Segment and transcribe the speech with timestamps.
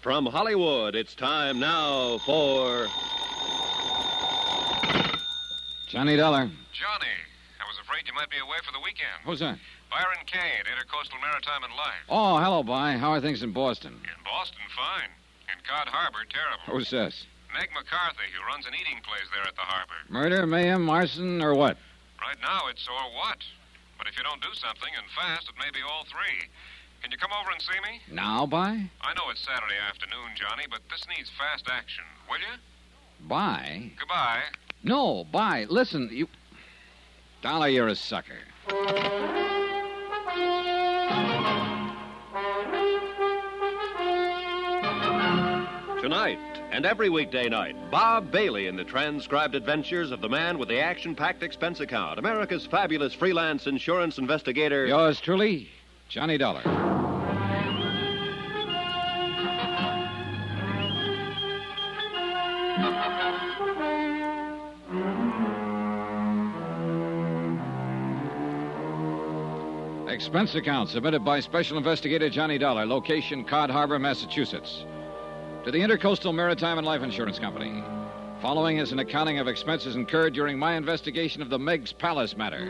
[0.00, 2.86] From Hollywood, it's time now for.
[5.88, 6.50] Johnny Dollar.
[6.72, 7.14] Johnny,
[7.58, 9.18] I was afraid you might be away for the weekend.
[9.24, 9.58] Who's that?
[9.90, 12.04] Byron Kane, Intercoastal Maritime and Life.
[12.08, 12.98] Oh, hello, Bye.
[12.98, 13.94] How are things in Boston?
[13.94, 15.10] In Boston, fine.
[15.48, 16.66] In Cod Harbor, terrible.
[16.66, 17.26] Who's this?
[17.54, 19.96] Meg McCarthy, who runs an eating place there at the harbor.
[20.08, 21.78] Murder, mayhem, arson, or what?
[22.20, 23.38] Right now, it's or what.
[23.96, 26.50] But if you don't do something, and fast, it may be all three.
[27.06, 28.00] Can you come over and see me?
[28.10, 28.90] Now, Bye?
[29.00, 32.02] I know it's Saturday afternoon, Johnny, but this needs fast action.
[32.28, 33.28] Will you?
[33.28, 33.92] Bye?
[33.96, 34.40] Goodbye.
[34.82, 35.66] No, Bye.
[35.70, 36.26] Listen, you.
[37.42, 38.34] Dollar, you're a sucker.
[46.00, 46.40] Tonight
[46.72, 50.80] and every weekday night, Bob Bailey in the transcribed adventures of the man with the
[50.80, 54.86] action packed expense account, America's fabulous freelance insurance investigator.
[54.86, 55.68] Yours truly,
[56.08, 56.95] Johnny Dollar.
[70.16, 74.86] Expense account submitted by Special Investigator Johnny Dollar, location Cod Harbor, Massachusetts.
[75.66, 77.84] To the Intercoastal Maritime and Life Insurance Company.
[78.40, 82.64] Following is an accounting of expenses incurred during my investigation of the Meg's Palace matter.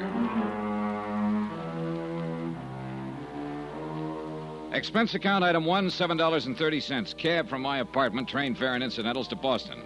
[4.73, 7.17] Expense account item one, $7.30.
[7.17, 9.85] Cab from my apartment, train fare and incidentals to Boston.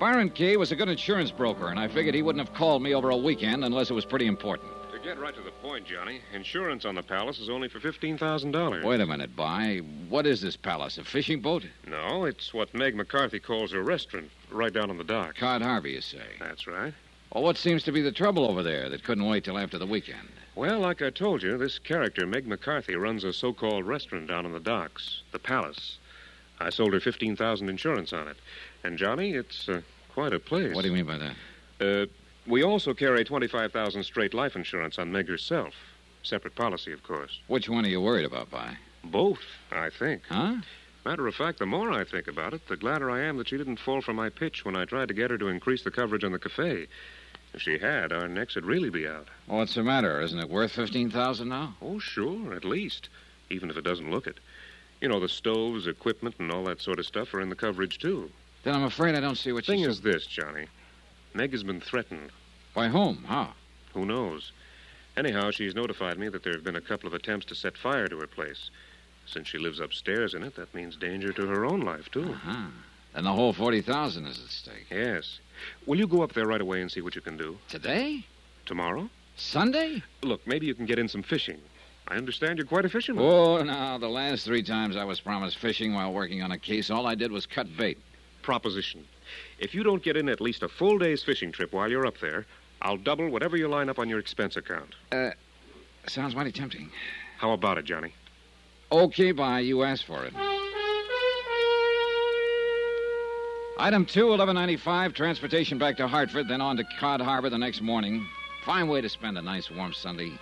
[0.00, 2.92] Byron Kay was a good insurance broker, and I figured he wouldn't have called me
[2.92, 4.72] over a weekend unless it was pretty important.
[5.02, 8.84] Get right to the point, Johnny, insurance on the palace is only for $15,000.
[8.84, 9.78] Wait a minute, By.
[10.08, 10.96] What is this palace?
[10.96, 11.64] A fishing boat?
[11.88, 15.34] No, it's what Meg McCarthy calls a restaurant, right down on the dock.
[15.34, 16.22] Cod Harbor, you say?
[16.38, 16.94] That's right.
[17.34, 19.86] Well, what seems to be the trouble over there that couldn't wait till after the
[19.86, 20.28] weekend?
[20.54, 24.52] Well, like I told you, this character, Meg McCarthy, runs a so-called restaurant down on
[24.52, 25.98] the docks, the Palace.
[26.60, 28.36] I sold her 15000 insurance on it.
[28.84, 29.80] And, Johnny, it's uh,
[30.12, 30.76] quite a place.
[30.76, 31.34] What do you mean by that?
[31.80, 32.06] Uh,
[32.46, 35.74] we also carry 25000 straight life insurance on Meg herself.
[36.22, 37.40] Separate policy, of course.
[37.48, 38.76] Which one are you worried about, By?
[39.04, 40.22] Both, I think.
[40.28, 40.56] Huh?
[41.04, 43.56] Matter of fact, the more I think about it, the gladder I am that she
[43.56, 46.22] didn't fall for my pitch when I tried to get her to increase the coverage
[46.22, 46.86] on the cafe.
[47.52, 49.28] If she had, our necks would really be out.
[49.46, 50.20] What's the matter?
[50.20, 51.74] Isn't it worth 15000 now?
[51.82, 53.08] Oh, sure, at least.
[53.50, 54.38] Even if it doesn't look it.
[55.00, 57.98] You know, the stoves, equipment, and all that sort of stuff are in the coverage,
[57.98, 58.30] too.
[58.62, 60.66] Then I'm afraid I don't see what The Thing is this, Johnny.
[61.34, 62.30] Meg has been threatened.
[62.74, 63.24] By whom?
[63.24, 63.54] How?
[63.94, 64.52] Who knows?
[65.16, 68.08] Anyhow, she's notified me that there have been a couple of attempts to set fire
[68.08, 68.70] to her place.
[69.26, 72.32] Since she lives upstairs in it, that means danger to her own life, too.
[72.32, 72.66] Uh-huh.
[73.14, 74.86] Then the whole 40000 is at stake.
[74.90, 75.38] Yes.
[75.86, 77.58] Will you go up there right away and see what you can do?
[77.68, 78.24] Today?
[78.64, 79.10] Tomorrow?
[79.36, 80.02] Sunday?
[80.22, 81.60] Look, maybe you can get in some fishing.
[82.08, 83.24] I understand you're quite a fisherman.
[83.24, 86.90] Oh, now, the last three times I was promised fishing while working on a case,
[86.90, 87.98] all I did was cut bait.
[88.42, 89.06] Proposition.
[89.62, 92.18] If you don't get in at least a full day's fishing trip while you're up
[92.18, 92.46] there,
[92.82, 94.96] I'll double whatever you line up on your expense account.
[95.12, 95.30] Uh,
[96.08, 96.90] sounds mighty tempting.
[97.38, 98.12] How about it, Johnny?
[98.90, 99.60] Okay, bye.
[99.60, 100.34] You asked for it.
[103.78, 108.26] Item two, 1195, transportation back to Hartford, then on to Cod Harbor the next morning.
[108.64, 110.32] Fine way to spend a nice warm Sunday.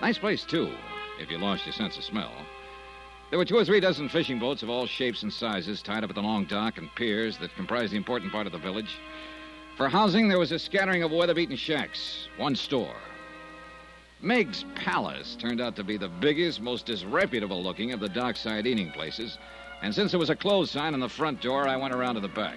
[0.00, 0.70] Nice place, too,
[1.20, 2.32] if you lost your sense of smell.
[3.30, 6.08] There were two or three dozen fishing boats of all shapes and sizes tied up
[6.08, 8.96] at the long dock and piers that comprised the important part of the village.
[9.76, 12.96] For housing, there was a scattering of weather-beaten shacks, one store.
[14.22, 18.90] Meg's Palace turned out to be the biggest, most disreputable looking of the dockside eating
[18.92, 19.36] places,
[19.82, 22.20] and since there was a closed sign on the front door, I went around to
[22.20, 22.56] the back.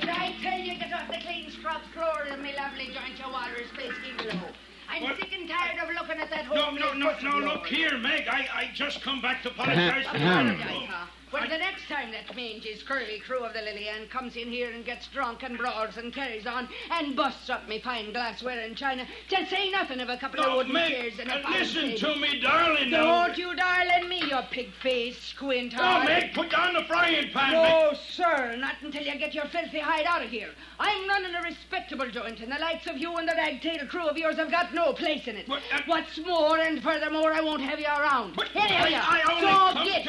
[0.00, 3.32] And I tell you, get off the clean scrub floor of me lovely joint your
[3.32, 4.52] water is space below.
[4.96, 5.16] I'm What?
[5.16, 8.28] sick and tired of looking at that whole No, no, no, no, look here, Meg.
[8.28, 10.26] I, I just come back to uh-huh, apologize for uh-huh.
[10.26, 11.08] Ahem.
[11.30, 11.38] Huh?
[11.40, 14.70] Well, the next time that mangy, scurvy crew of the Lily Ann comes in here
[14.70, 18.76] and gets drunk and brawls and carries on and busts up me fine glassware and
[18.76, 21.42] china, to say nothing of a couple of No, wooden Meg, chairs and a uh,
[21.42, 22.90] fine listen to me, darling.
[22.90, 23.26] now.
[23.26, 26.04] Don't you darling me, you pig face, squint No, eye.
[26.04, 27.70] Meg, put down the frying pan, Meg.
[27.70, 30.50] No, sir, not until you get your filthy hide out of here.
[30.78, 34.16] I'm running a respectable joint, and the likes of you and the ragtail crew of
[34.16, 35.48] yours have got no place in it.
[35.48, 38.36] But, uh, What's more, and furthermore, I won't have you around.
[38.36, 38.96] But I, you.
[38.96, 40.05] I only so come get.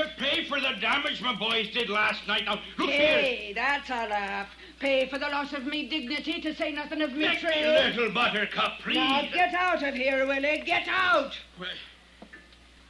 [0.74, 2.46] The damage my boys did last night.
[2.46, 3.00] Now, look here.
[3.00, 4.48] Hey, that's a laugh.
[4.80, 7.66] Pay for the loss of me dignity, to say nothing of me Meg, me
[7.96, 8.96] little buttercup, please.
[8.96, 10.62] Now get out of here, Willie.
[10.66, 11.34] Get out.
[11.60, 11.70] Well,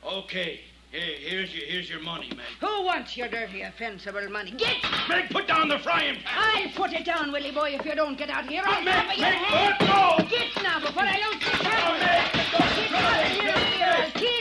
[0.06, 2.45] Okay, here, here's your here's your money, Meg.
[2.62, 4.51] Who wants your dirty, offensible money?
[4.51, 4.77] Get!
[5.09, 6.68] Meg, put down the frying pan.
[6.68, 8.63] I'll put it down, Willie boy, if you don't get out here.
[8.65, 9.75] I'll Meg, cover your Meg, head.
[9.81, 10.25] oh, no.
[10.30, 11.97] Get now before I don't get Oh.
[12.00, 13.45] Meg, Get out of here, Bill.
[13.47, 14.21] Get out of here.
[14.21, 14.37] Get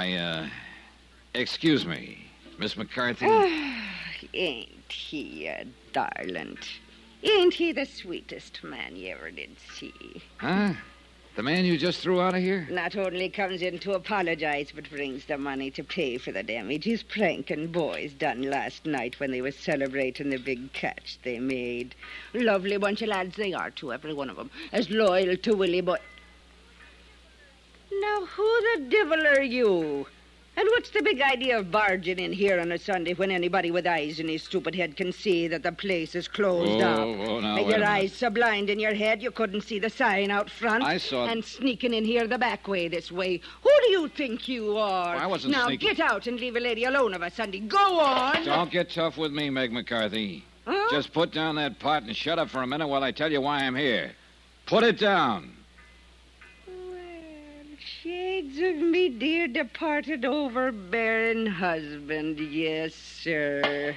[0.00, 0.48] Uh,
[1.34, 2.26] excuse me,
[2.58, 3.26] Miss McCarthy.
[4.34, 6.56] Ain't he a darling?
[7.22, 10.22] Ain't he the sweetest man you ever did see?
[10.38, 10.72] huh?
[11.36, 12.66] The man you just threw out of here?
[12.70, 16.84] Not only comes in to apologize, but brings the money to pay for the damage
[16.84, 21.94] his pranking boys done last night when they was celebrating the big catch they made.
[22.32, 24.50] Lovely bunch of lads they are, too, every one of 'em.
[24.72, 25.98] As loyal to Willie Boy.
[27.92, 30.06] Now, who the devil are you?
[30.56, 33.86] And what's the big idea of barging in here on a Sunday when anybody with
[33.86, 36.98] eyes in his stupid head can see that the place is closed Oh, up?
[37.28, 40.30] oh, now, With your eyes so blind in your head you couldn't see the sign
[40.30, 40.84] out front.
[40.84, 43.40] I saw- And sneaking in here the back way this way.
[43.62, 45.16] Who do you think you are?
[45.16, 45.88] I wasn't now sneaking.
[45.94, 47.60] get out and leave a lady alone of a Sunday.
[47.60, 48.44] Go on.
[48.44, 50.44] Don't get tough with me, Meg McCarthy.
[50.66, 50.88] Huh?
[50.90, 53.40] Just put down that pot and shut up for a minute while I tell you
[53.40, 54.12] why I'm here.
[54.66, 55.52] Put it down.
[58.02, 63.94] Shades of me dear departed overbearing husband, yes, sir.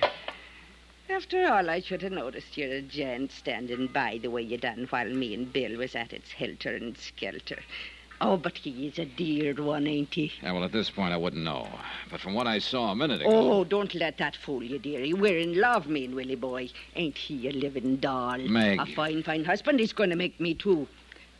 [1.09, 4.87] After all, I should have noticed you're a gent standing by the way you done
[4.89, 7.59] while me and Bill was at its helter and skelter.
[8.19, 10.33] Oh, but he is a dear one, ain't he?
[10.41, 11.69] Yeah, well, at this point, I wouldn't know.
[12.11, 13.29] But from what I saw a minute ago.
[13.31, 15.13] Oh, don't let that fool you, dearie.
[15.13, 16.69] We're in love, me and Willie boy.
[16.97, 18.39] Ain't he a living doll?
[18.39, 18.79] Meg.
[18.79, 20.87] A fine, fine husband he's going to make me, too.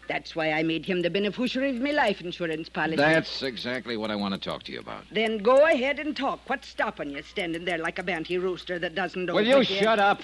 [0.08, 2.98] That's why I made him the beneficiary of my life insurance policy.
[2.98, 5.06] That's exactly what I want to talk to you about.
[5.12, 6.42] Then go ahead and talk.
[6.48, 10.00] What's stopping you standing there like a banty rooster that doesn't know Will you shut
[10.00, 10.22] up?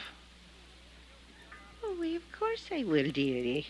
[1.84, 3.68] Oh, of course I will, dearie.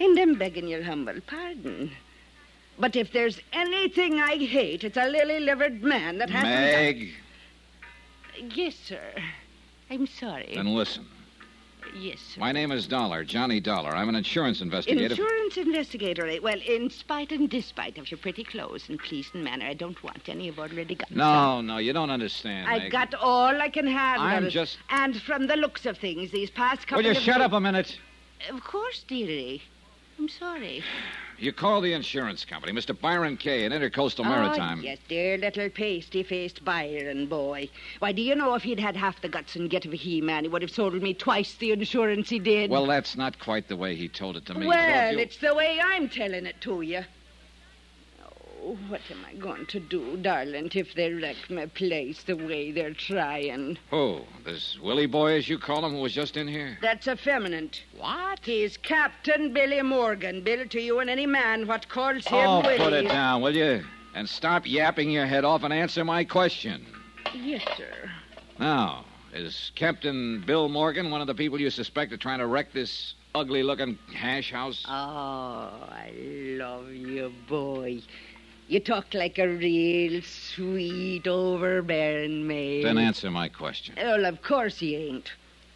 [0.00, 1.92] And I'm begging your humble pardon.
[2.78, 6.50] But if there's anything I hate, it's a lily-livered man that hasn't...
[6.50, 7.10] Meg.
[8.54, 9.12] Yes, sir.
[9.90, 10.52] I'm sorry.
[10.54, 11.06] Then listen.
[11.94, 12.40] Yes, sir.
[12.40, 13.90] My name is Dollar, Johnny Dollar.
[13.90, 15.10] I'm an insurance investigator.
[15.14, 16.26] Insurance investigator.
[16.26, 16.38] eh?
[16.42, 20.28] Well, in spite and despite of your pretty clothes and pleasing manner, I don't want
[20.28, 21.10] any you've already got.
[21.10, 22.68] No, no, you don't understand.
[22.68, 22.92] I Meg.
[22.92, 24.26] got all I can handle.
[24.26, 27.40] I'm just- And from the looks of things, these past couple Will you of shut
[27.40, 27.98] up a minute?
[28.50, 29.62] Of course, dearie.
[30.18, 30.82] I'm sorry.
[31.42, 32.96] You call the insurance company, Mr.
[32.98, 34.78] Byron Kay, in Intercoastal Maritime.
[34.78, 37.68] Oh, yes, dear little pasty-faced Byron boy.
[37.98, 40.44] Why, do you know if he'd had half the guts and get of a he-man,
[40.44, 42.70] he would have sold me twice the insurance he did.
[42.70, 44.68] Well, that's not quite the way he told it to me.
[44.68, 47.02] Well, you- it's the way I'm telling it to you.
[48.64, 52.70] Oh, what am I going to do, darling, if they wreck my place the way
[52.70, 53.76] they're trying?
[53.90, 54.20] Who?
[54.44, 56.78] This Willie boy, as you call him, who was just in here?
[56.80, 57.82] That's effeminate.
[57.98, 58.38] What?
[58.44, 62.78] He's Captain Billy Morgan, billed to you and any man what calls him Oh, Willie.
[62.78, 63.84] put it down, will you?
[64.14, 66.86] And stop yapping your head off and answer my question.
[67.34, 68.10] Yes, sir.
[68.60, 72.72] Now, is Captain Bill Morgan one of the people you suspect of trying to wreck
[72.72, 74.84] this ugly-looking hash house?
[74.86, 76.12] Oh, I
[76.58, 78.02] love you, boy.
[78.72, 82.84] You talk like a real sweet, overbearing man.
[82.84, 83.96] Then answer my question.
[83.98, 85.30] Well, of course he ain't.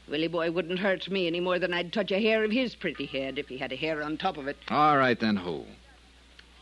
[0.08, 3.04] Willie boy wouldn't hurt me any more than I'd touch a hair of his pretty
[3.04, 4.56] head if he had a hair on top of it.
[4.70, 5.66] All right, then who?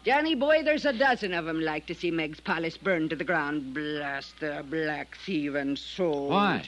[0.04, 3.22] Johnny boy, there's a dozen of 'em like to see Meg's palace burned to the
[3.22, 3.72] ground.
[3.72, 6.32] Blast their black thieving souls.
[6.32, 6.64] Why?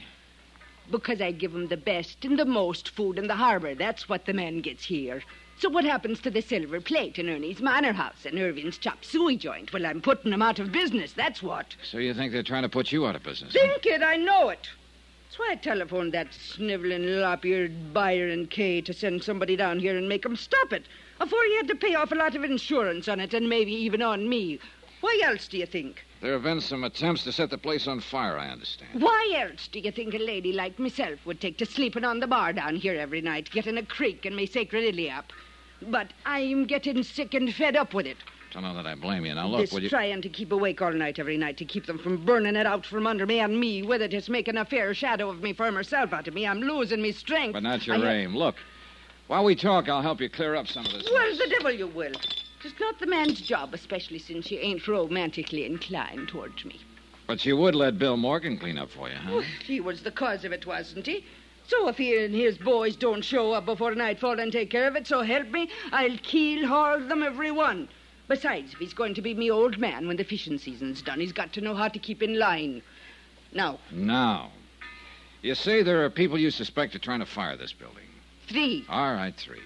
[0.92, 3.74] Because I give 'em the best and the most food in the harbor.
[3.74, 5.24] That's what the man gets here.
[5.58, 9.36] So what happens to the silver plate in Ernie's Manor House and Irving's chop suey
[9.36, 9.72] joint?
[9.72, 11.75] Well, I'm putting 'em out of business, that's what.
[11.82, 13.54] So you think they're trying to put you out of business?
[13.56, 13.66] huh?
[13.66, 14.68] Think it, I know it.
[15.25, 20.06] That's why I telephoned that sniveling, lop-eared Byron Kay to send somebody down here and
[20.06, 20.84] make 'em stop it.
[21.20, 24.02] Afore he had to pay off a lot of insurance on it and maybe even
[24.02, 24.58] on me.
[25.00, 26.04] Why else do you think?
[26.20, 29.00] There have been some attempts to set the place on fire, I understand.
[29.00, 32.26] Why else do you think a lady like myself would take to sleeping on the
[32.26, 35.25] bar down here every night, getting a creak and me sacroiliac?
[35.83, 38.16] But I'm getting sick and fed up with it.
[38.52, 39.35] Don't know that I blame you.
[39.35, 39.88] Now, look, this will you...
[39.90, 42.87] trying to keep awake all night every night to keep them from burning it out
[42.87, 45.71] from under me and me with it is making a fair shadow of me for
[45.71, 46.47] myself out of me.
[46.47, 47.52] I'm losing me strength.
[47.52, 48.37] But not your I- aim.
[48.37, 48.56] Look,
[49.26, 51.09] while we talk, I'll help you clear up some of this.
[51.12, 51.38] Well, mess.
[51.38, 52.12] the devil you will.
[52.64, 56.80] It's not the man's job, especially since you ain't romantically inclined towards me.
[57.26, 59.30] But you would let Bill Morgan clean up for you, huh?
[59.35, 61.25] Well, he was the cause of it, wasn't he?
[61.68, 64.94] So if he and his boys don't show up before nightfall and take care of
[64.96, 67.88] it, so help me, I'll keel haul them every one.
[68.28, 71.32] Besides, if he's going to be me old man when the fishing season's done, he's
[71.32, 72.82] got to know how to keep in line.
[73.52, 74.50] Now, Now,
[75.42, 78.04] you say there are people you suspect are trying to fire this building.
[78.49, 78.85] three.
[78.88, 79.62] All right, three.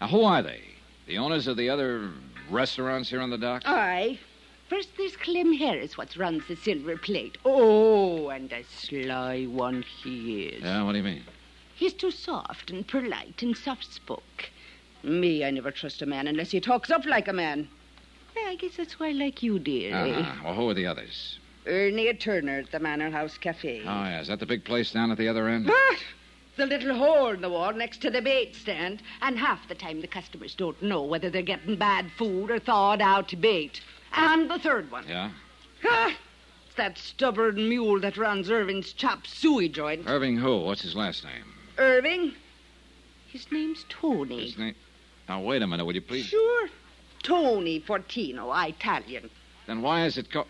[0.00, 0.60] Now, who are they?
[1.06, 2.10] The owners of the other
[2.50, 3.62] restaurants here on the dock?
[3.66, 4.18] Aye.
[4.68, 7.38] First, there's Clem Harris, what runs the silver plate.
[7.44, 10.62] Oh, and a sly one he is.
[10.64, 11.22] Yeah, what do you mean?
[11.76, 14.50] He's too soft and polite and soft spoke.
[15.02, 17.68] Me, I never trust a man unless he talks up like a man.
[18.34, 19.94] Yeah, I guess that's why I like you, dear.
[19.94, 20.42] Uh-huh.
[20.42, 21.38] Well, who are the others?
[21.66, 23.82] Ernie Turner at the Manor House Cafe.
[23.82, 24.20] Oh, yeah.
[24.20, 25.66] Is that the big place down at the other end?
[25.66, 26.02] But
[26.56, 30.00] the little hole in the wall next to the bait stand, and half the time
[30.00, 33.82] the customers don't know whether they're getting bad food or thawed out bait.
[34.12, 35.04] And the third one.
[35.06, 35.30] Yeah.
[35.84, 36.16] Ah,
[36.66, 40.04] it's that stubborn mule that runs Irving's chop suey joint.
[40.06, 40.60] Irving who?
[40.60, 41.52] What's his last name?
[41.78, 42.32] Irving?
[43.28, 44.46] His name's Tony.
[44.46, 44.74] His name.
[45.28, 46.26] Now, wait a minute, will you please?
[46.26, 46.68] Sure.
[47.22, 49.28] Tony Fortino, Italian.
[49.66, 50.46] Then why is it called.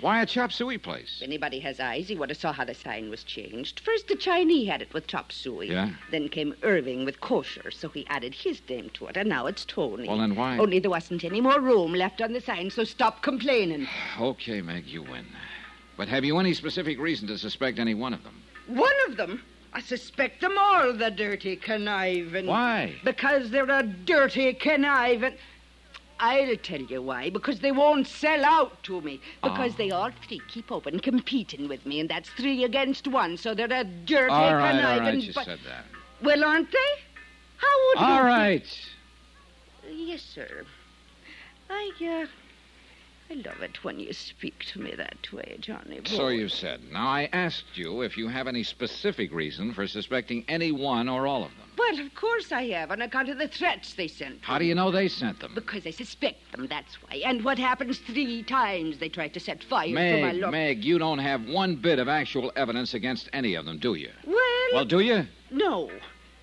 [0.00, 1.18] Why a chop suey place?
[1.20, 3.80] If anybody has eyes, he would have saw how the sign was changed.
[3.80, 5.70] First, the Chinese had it with chop suey.
[5.70, 5.90] Yeah?
[6.10, 9.64] Then came Irving with kosher, so he added his name to it, and now it's
[9.64, 10.08] Tony.
[10.08, 10.58] Well, then why?
[10.58, 13.86] Only there wasn't any more room left on the sign, so stop complaining.
[14.20, 15.26] Okay, Meg, you win.
[15.96, 18.42] But have you any specific reason to suspect any one of them?
[18.66, 19.42] One of them,
[19.76, 22.46] I suspect them all, the dirty conniving.
[22.46, 22.94] Why?
[23.02, 25.34] Because they're a dirty conniving.
[26.20, 27.30] I'll tell you why.
[27.30, 29.20] Because they won't sell out to me.
[29.42, 29.76] Because Oh.
[29.76, 33.36] they all three keep open competing with me, and that's three against one.
[33.36, 34.84] So they're a dirty All right, conniving.
[34.84, 35.84] all right, you but- said that.
[36.22, 36.90] Well, aren't they?
[37.56, 38.88] How would All you- right.
[39.92, 40.64] Yes, sir.
[41.68, 42.26] I uh,
[43.34, 45.98] I love it when you speak to me that way, Johnny.
[46.00, 46.10] Boy.
[46.10, 46.80] So you said.
[46.92, 51.26] Now, I asked you if you have any specific reason for suspecting any one or
[51.26, 51.68] all of them.
[51.76, 54.38] Well, of course I have, on account of the threats they sent.
[54.42, 55.52] How do you know they sent them?
[55.54, 57.22] Because I suspect them, that's why.
[57.24, 60.50] And what happens three times they try to set fire to my Meg.
[60.52, 64.10] Meg, you don't have one bit of actual evidence against any of them, do you?
[64.24, 64.36] Well,
[64.72, 65.26] Well, do you?
[65.50, 65.90] no.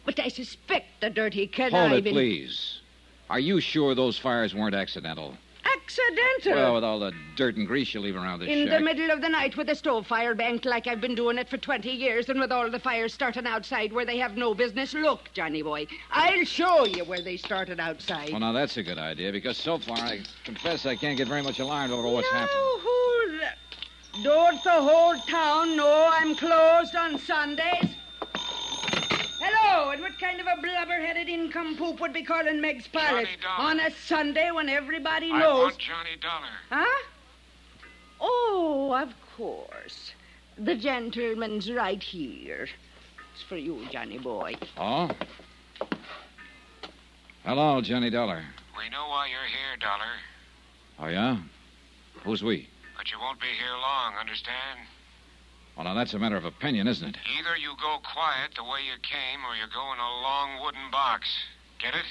[0.04, 2.08] But I suspect the dirty Hold conniving...
[2.08, 2.82] it, please.
[3.30, 5.38] Are you sure those fires weren't accidental?
[5.84, 6.54] Accidental.
[6.54, 8.80] Well, with all the dirt and grease you leave around this in shack.
[8.80, 11.50] the middle of the night with a stove fire banked like I've been doing it
[11.50, 14.94] for 20 years, and with all the fires starting outside where they have no business.
[14.94, 18.32] Look, Johnny boy, I'll show you where they started outside.
[18.32, 21.42] Well, now that's a good idea because so far I confess I can't get very
[21.42, 22.82] much alarmed over what's now, happened.
[22.82, 23.42] who's?
[24.24, 27.96] Don't the whole town know I'm closed on Sundays?
[29.44, 33.90] Hello, and what kind of a blubber-headed income-poop would be calling Meg's Palace on a
[34.06, 35.36] Sunday when everybody knows?
[35.36, 35.64] I knows?
[35.64, 36.46] want Johnny Dollar.
[36.70, 37.04] Huh?
[38.20, 40.12] Oh, of course.
[40.60, 42.68] The gentleman's right here.
[43.34, 44.56] It's for you, Johnny boy.
[44.78, 45.10] Oh?
[47.44, 48.44] Hello, Johnny Dollar.
[48.78, 50.12] We know why you're here, Dollar,
[51.00, 51.38] Oh, yeah?
[52.24, 52.68] Who's we?
[52.96, 54.82] but you won't be here long, understand?
[55.76, 57.18] Well, now that's a matter of opinion, isn't it?
[57.40, 60.92] Either you go quiet the way you came, or you go in a long wooden
[60.92, 61.28] box.
[61.80, 62.06] Get it?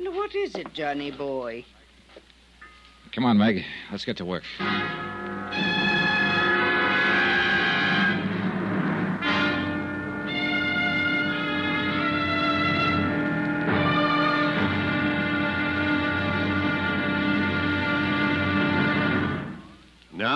[0.00, 1.64] Now, what is it, Johnny boy?
[3.12, 3.64] Come on, Meg.
[3.90, 4.42] Let's get to work.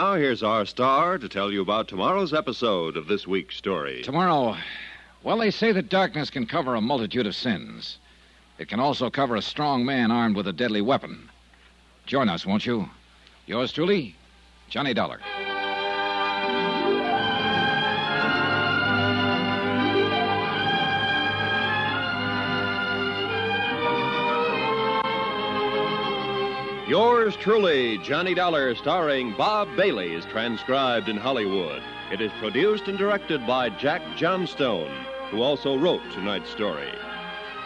[0.00, 4.00] Now, here's our star to tell you about tomorrow's episode of this week's story.
[4.02, 4.56] Tomorrow,
[5.24, 7.98] well, they say that darkness can cover a multitude of sins.
[8.58, 11.28] It can also cover a strong man armed with a deadly weapon.
[12.06, 12.88] Join us, won't you?
[13.46, 14.14] Yours truly,
[14.68, 15.18] Johnny Dollar.
[26.88, 31.82] Yours truly, Johnny Dollar, starring Bob Bailey, is transcribed in Hollywood.
[32.10, 34.90] It is produced and directed by Jack Johnstone,
[35.30, 36.90] who also wrote tonight's story.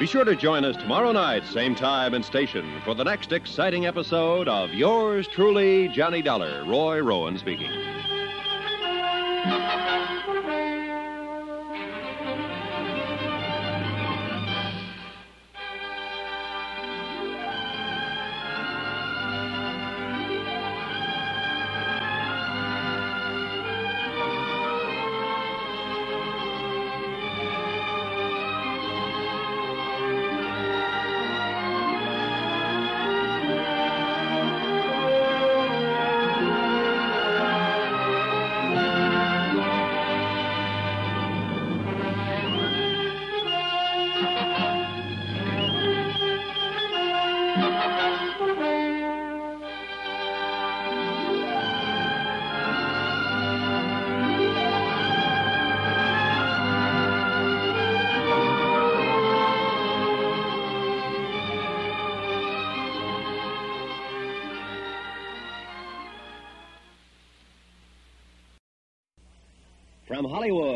[0.00, 3.87] Be sure to join us tomorrow night, same time and station, for the next exciting
[3.87, 6.64] episode of Yours truly, Johnny Dollar.
[6.64, 7.71] Roy Rowan speaking.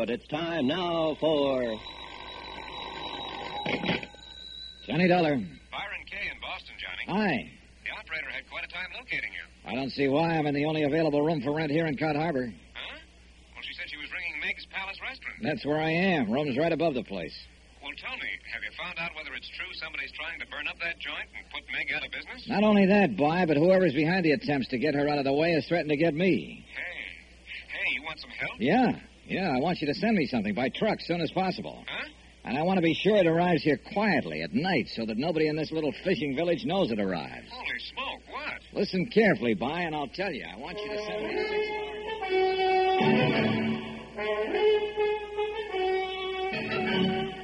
[0.07, 1.79] Hollywood, it's time now for.
[4.87, 5.35] Johnny Dollar.
[5.35, 7.03] Byron Kay in Boston, Johnny.
[7.07, 7.51] Hi.
[7.83, 9.43] The operator had quite a time locating you.
[9.69, 12.15] I don't see why I'm in the only available room for rent here in Cod
[12.15, 12.47] Harbor.
[12.47, 12.97] Huh?
[13.53, 15.39] Well, she said she was ringing Meg's Palace Restaurant.
[15.43, 16.31] That's where I am.
[16.31, 17.35] Room's right above the place.
[17.83, 20.79] Well, tell me, have you found out whether it's true somebody's trying to burn up
[20.79, 22.47] that joint and put Meg out of business?
[22.47, 25.33] Not only that, Boy, but whoever's behind the attempts to get her out of the
[25.33, 26.63] way has threatened to get me.
[26.75, 28.59] Hey, hey, you want some help?
[28.59, 31.83] Yeah, yeah, I want you to send me something by truck as soon as possible.
[31.87, 32.07] Huh?
[32.45, 35.47] And I want to be sure it arrives here quietly at night so that nobody
[35.47, 37.47] in this little fishing village knows it arrives.
[37.49, 38.61] Holy smoke, what?
[38.73, 40.45] Listen carefully, Boy, and I'll tell you.
[40.45, 41.87] I want you to send me six.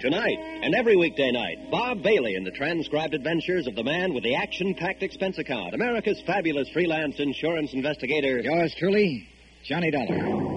[0.03, 4.23] Tonight and every weekday night, Bob Bailey in the transcribed adventures of the man with
[4.23, 8.39] the action packed expense account, America's fabulous freelance insurance investigator.
[8.39, 9.27] Yours truly,
[9.63, 10.52] Johnny Dollar.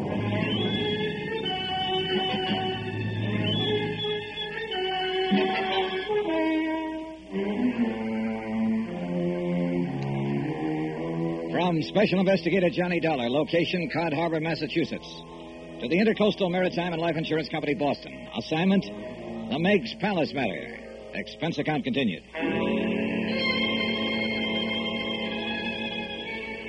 [11.82, 15.06] Special Investigator Johnny Dollar, location Cod Harbor, Massachusetts,
[15.80, 18.28] to the Intercoastal Maritime and Life Insurance Company, Boston.
[18.36, 18.84] Assignment
[19.50, 20.78] The Meg's Palace Matter.
[21.14, 22.22] Expense account continued.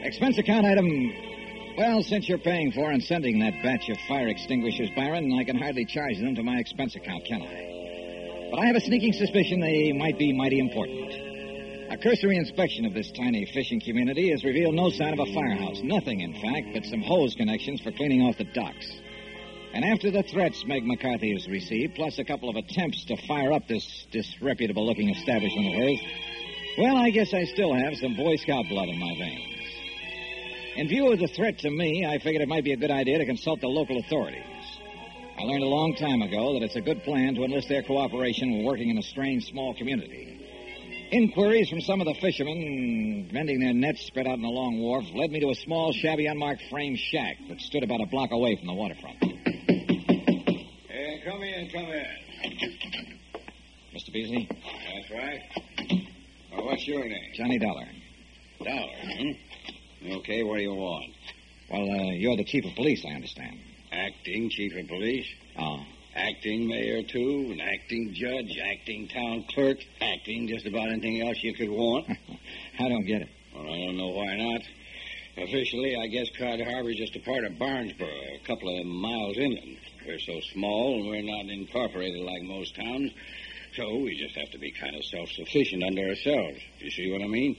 [0.04, 1.14] Expense account item.
[1.78, 5.58] Well, since you're paying for and sending that batch of fire extinguishers, Byron, I can
[5.58, 8.50] hardly charge them to my expense account, can I?
[8.52, 11.27] But I have a sneaking suspicion they might be mighty important.
[11.90, 15.80] A cursory inspection of this tiny fishing community has revealed no sign of a firehouse.
[15.82, 18.92] Nothing, in fact, but some hose connections for cleaning off the docks.
[19.74, 23.54] And after the threats Meg McCarthy has received, plus a couple of attempts to fire
[23.54, 26.00] up this disreputable looking establishment of hers,
[26.78, 29.72] well, I guess I still have some Boy Scout blood in my veins.
[30.76, 33.18] In view of the threat to me, I figured it might be a good idea
[33.20, 34.44] to consult the local authorities.
[35.40, 38.52] I learned a long time ago that it's a good plan to enlist their cooperation
[38.52, 40.27] when working in a strange small community.
[41.12, 45.06] Inquiries from some of the fishermen mending their nets spread out in the long wharf
[45.14, 48.58] led me to a small, shabby, unmarked frame shack that stood about a block away
[48.58, 49.18] from the waterfront.
[49.24, 52.06] Hey, come in, come in.
[53.96, 54.12] Mr.
[54.12, 54.50] Beasley?
[54.50, 55.42] That's right.
[56.52, 57.32] Well, what's your name?
[57.36, 57.88] Johnny Dollar.
[58.64, 60.12] Dollar, hmm?
[60.12, 61.14] Okay, what do you want?
[61.72, 63.58] Well, uh, you're the chief of police, I understand.
[63.94, 65.28] Acting chief of police?
[65.58, 65.80] Oh.
[66.18, 71.54] Acting mayor, too, an acting judge, acting town clerk, acting just about anything else you
[71.54, 72.08] could want.
[72.80, 73.30] I don't get it.
[73.54, 74.62] Well, I don't know why not.
[75.38, 79.78] Officially, I guess Cod Harbor's just a part of Barnesboro, a couple of miles inland.
[80.08, 83.12] We're so small and we're not incorporated like most towns,
[83.76, 86.60] so we just have to be kind of self-sufficient under ourselves.
[86.80, 87.56] You see what I mean?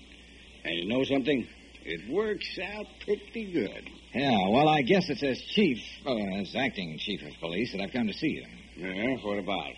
[0.64, 1.47] And you know something?
[1.85, 3.88] It works out pretty good.
[4.14, 7.92] Yeah, well, I guess it's as chief, uh, as acting chief of police that I've
[7.92, 8.47] come to see you.
[8.77, 9.73] Yeah, what about?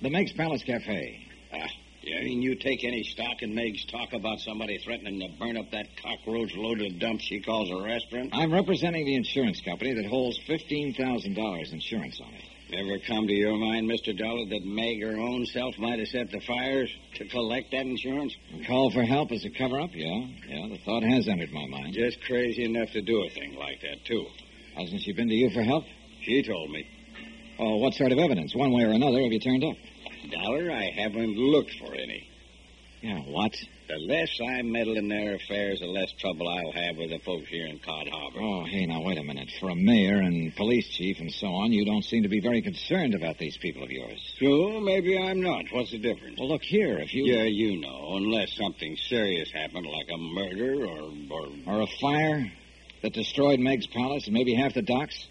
[0.00, 1.26] The Meg's Palace Cafe.
[1.52, 1.66] Ah,
[2.02, 5.70] you mean you take any stock in Meg's talk about somebody threatening to burn up
[5.72, 8.30] that cockroach-loaded dump she calls a restaurant?
[8.32, 12.44] I'm representing the insurance company that holds $15,000 insurance on it.
[12.72, 14.16] Ever come to your mind, Mr.
[14.16, 18.34] Dollar, that Meg her own self might have set the fires to collect that insurance?
[18.58, 19.90] A call for help as a cover-up?
[19.92, 21.92] Yeah, yeah, the thought has entered my mind.
[21.94, 24.24] Just crazy enough to do a thing like that, too.
[24.76, 25.84] Hasn't she been to you for help?
[26.22, 26.86] She told me.
[27.58, 29.76] Oh, what sort of evidence, one way or another, have you turned up?
[30.32, 32.26] Dollar, I haven't looked for any.
[33.04, 33.54] Yeah, what?
[33.86, 37.48] The less I meddle in their affairs, the less trouble I'll have with the folks
[37.48, 38.40] here in Cod Harbor.
[38.40, 39.50] Oh, hey, now, wait a minute.
[39.60, 42.62] For a mayor and police chief and so on, you don't seem to be very
[42.62, 44.18] concerned about these people of yours.
[44.40, 45.66] So, maybe I'm not.
[45.70, 46.38] What's the difference?
[46.38, 47.24] Well, look here, if you...
[47.26, 51.12] Yeah, you know, unless something serious happened, like a murder or...
[51.30, 51.48] or...
[51.66, 52.50] Or a fire
[53.02, 55.28] that destroyed Meg's palace and maybe half the docks.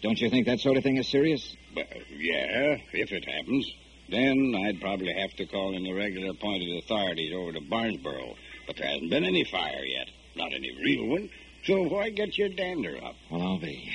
[0.00, 1.56] Don't you think that sort of thing is serious?
[1.76, 3.70] Well, yeah, if it happens.
[4.12, 8.34] Then I'd probably have to call in the regular appointed authorities over to Barnesboro.
[8.66, 10.08] But there hasn't been any fire yet.
[10.36, 11.30] Not any real one.
[11.64, 13.14] So why get your dander up?
[13.30, 13.90] Well, I'll be.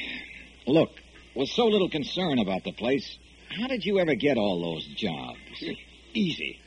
[0.65, 0.89] Look,
[1.35, 3.17] with so little concern about the place,
[3.49, 5.37] how did you ever get all those jobs?
[6.13, 6.59] Easy.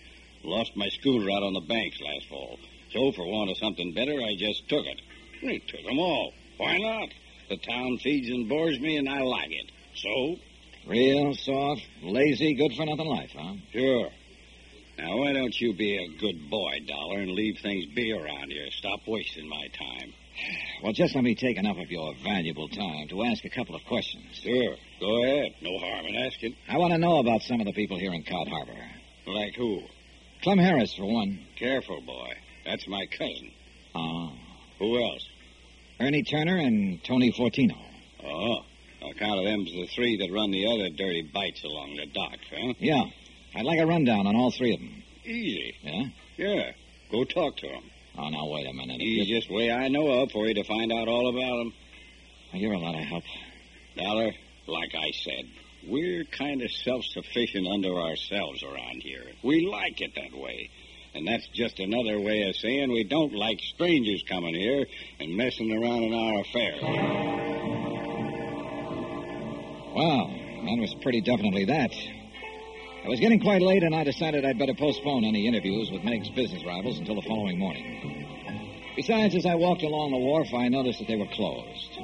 [0.44, 2.56] Lost my scooter out on the banks last fall.
[2.92, 5.00] So, for want of something better, I just took it.
[5.44, 6.32] I took them all.
[6.56, 7.08] Why not?
[7.48, 9.70] The town feeds and bores me, and I like it.
[9.96, 10.36] So,
[10.86, 13.54] Real soft, lazy, good for nothing life, huh?
[13.72, 14.10] sure.
[14.98, 18.66] Now, why don't you be a good boy, Dollar, and leave things be around here?
[18.70, 20.12] Stop wasting my time.
[20.82, 23.82] Well, just let me take enough of your valuable time to ask a couple of
[23.84, 24.26] questions.
[24.42, 24.76] Sure.
[25.00, 25.54] Go ahead.
[25.62, 26.54] No harm in asking.
[26.68, 28.76] I want to know about some of the people here in Cod Harbor.
[29.26, 29.80] Like who?
[30.42, 31.38] Clem Harris, for one.
[31.58, 32.32] Careful, boy.
[32.66, 33.52] That's my cousin.
[33.94, 34.32] Oh.
[34.78, 35.26] Who else?
[35.98, 37.76] Ernie Turner and Tony Fortino.
[38.24, 38.60] Oh.
[39.02, 42.44] On account of them's the three that run the other dirty bites along the docks,
[42.50, 42.74] huh?
[42.78, 43.04] Yeah.
[43.54, 45.02] I'd like a rundown on all three of them.
[45.24, 45.74] Easy.
[45.82, 46.04] Yeah?
[46.36, 46.72] Yeah.
[47.10, 47.82] Go talk to them.
[48.18, 49.00] Oh, now, wait a minute.
[49.26, 51.72] Just way I know of for you to find out all about him.
[52.52, 53.24] You're a lot of help.
[53.96, 54.32] Dollar,
[54.66, 55.44] like I said,
[55.88, 59.24] we're kind of self-sufficient under ourselves around here.
[59.42, 60.70] We like it that way.
[61.14, 64.86] And that's just another way of saying we don't like strangers coming here
[65.18, 67.59] and messing around in our affairs.
[70.00, 71.92] Well, that was pretty definitely that.
[71.92, 76.30] It was getting quite late, and I decided I'd better postpone any interviews with Meg's
[76.30, 78.94] business rivals until the following morning.
[78.96, 81.98] Besides, as I walked along the wharf, I noticed that they were closed.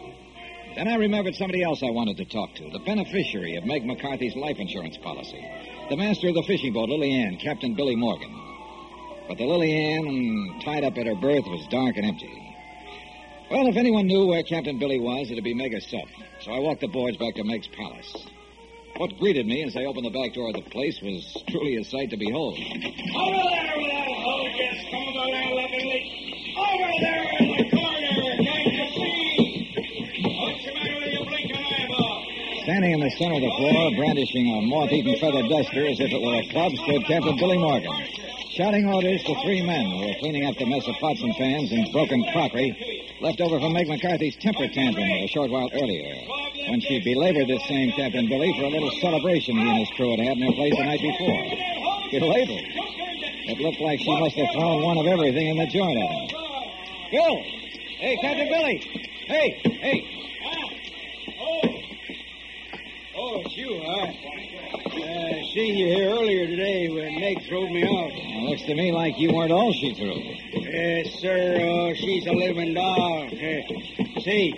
[0.75, 4.37] Then I remembered somebody else I wanted to talk to, the beneficiary of Meg McCarthy's
[4.37, 5.43] life insurance policy,
[5.89, 8.29] the master of the fishing boat, Lily Ann, Captain Billy Morgan.
[9.27, 12.46] But the Lily Ann, tied up at her berth, was dark and empty.
[13.49, 16.09] Well, if anyone knew where Captain Billy was, it'd be Meg herself.
[16.41, 18.27] So I walked the boys back to Meg's palace.
[18.97, 21.85] What greeted me as I opened the back door of the place was truly a
[21.85, 22.59] sight to behold.
[22.59, 26.03] Over there with that hose, yes, come over there lovingly.
[26.59, 29.71] Over there in the corner, can't you see?
[30.27, 32.27] What's the matter with blinking eyeball?
[32.65, 36.21] Standing in the center of the floor, brandishing a moth-eaten feather duster as if it
[36.21, 37.95] were a club, stood Captain Billy Morgan,
[38.57, 41.71] shouting orders to three men who were cleaning up the mess of pots and pans
[41.71, 42.73] and broken crockery
[43.21, 46.17] left over from Meg McCarthy's temper tantrum a short while earlier,
[46.73, 50.09] when she belabored this same Captain Billy for a little celebration he and his crew
[50.17, 51.45] had had in their place the night before.
[52.17, 52.65] Belabored?
[53.45, 56.27] It looked like she must have thrown one of everything in the joint at him.
[57.13, 57.37] Bill!
[58.01, 58.79] Hey, Captain Billy!
[59.29, 60.16] Hey, hey!
[63.29, 64.07] Oh, it's you, huh?
[64.87, 68.13] Uh, seen you here earlier today when Meg throwed me out.
[68.49, 70.15] Looks to me like you weren't all she threw.
[70.63, 71.59] Yes, sir.
[71.61, 73.27] Oh, she's a living doll.
[73.27, 74.55] Uh, see,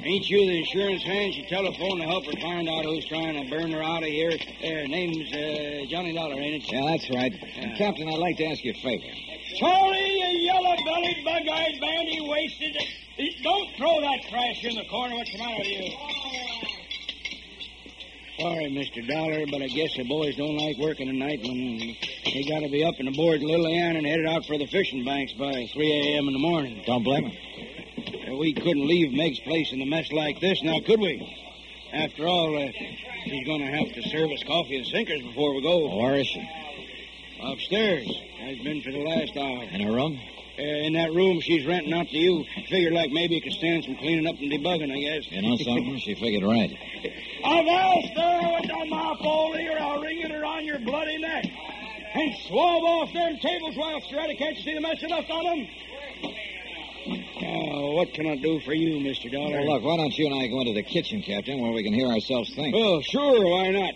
[0.00, 1.32] ain't you the insurance man?
[1.32, 4.32] She telephoned to help her find out who's trying to burn her out of here.
[4.32, 6.72] Her name's uh, Johnny Dollar, ain't it?
[6.72, 7.36] Yeah, that's right.
[7.60, 9.04] And, Captain, I'd like to ask you a favor.
[9.60, 12.74] Charlie, you yellow-bellied, bug-eyed bandy wasted.
[13.42, 15.14] Don't throw that trash in the corner.
[15.14, 16.77] What's the matter with you?
[18.38, 19.06] Sorry, Mr.
[19.08, 22.68] Dollar, but I guess the boys don't like working at night when they got to
[22.70, 26.14] be up and aboard Lily Ann and headed out for the fishing banks by 3
[26.14, 26.28] a.m.
[26.28, 26.80] in the morning.
[26.86, 28.32] Don't blame him.
[28.32, 31.18] Uh, We couldn't leave Meg's place in a mess like this, now could we?
[31.92, 32.70] After all, uh,
[33.24, 35.96] she's going to have to serve us coffee and sinkers before we go.
[35.96, 36.48] Where is she?
[37.42, 38.06] Upstairs.
[38.38, 39.64] Has been for the last hour.
[39.64, 40.16] In her room?
[40.58, 42.44] Uh, in that room she's renting out to you.
[42.68, 45.30] Figured like maybe it could stand some cleaning up and debugging, I guess.
[45.30, 45.98] You know something?
[46.00, 46.74] she figured right.
[47.44, 49.78] I'll now stir with the mop hole here.
[49.78, 51.46] I'll ring it around your bloody neck.
[52.14, 54.34] And swab off them tables while ready.
[54.36, 55.66] Can't you see the mess you left on them?
[57.40, 59.30] Now, what can I do for you, Mr.
[59.30, 59.62] Dollar?
[59.62, 61.92] Well, look, why don't you and I go into the kitchen, Captain, where we can
[61.94, 62.74] hear ourselves think?
[62.76, 63.94] Oh, sure, why not?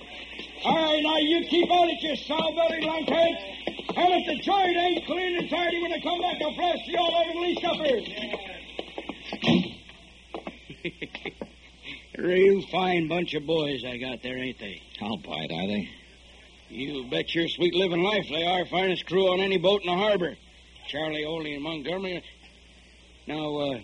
[0.65, 3.35] All right, now you keep at it, you sow-bellied lunkhead.
[3.97, 5.05] And if the joint ain't
[5.39, 8.09] and tidy when they come back, I'll blast you all over the least uppers.
[12.19, 14.83] Real fine bunch of boys I got there, ain't they?
[15.01, 15.89] I'll buy are they?
[16.69, 19.97] You bet your sweet living life they are finest crew on any boat in the
[19.97, 20.37] harbor.
[20.89, 22.23] Charlie Oley and Montgomery.
[23.27, 23.81] Now, uh,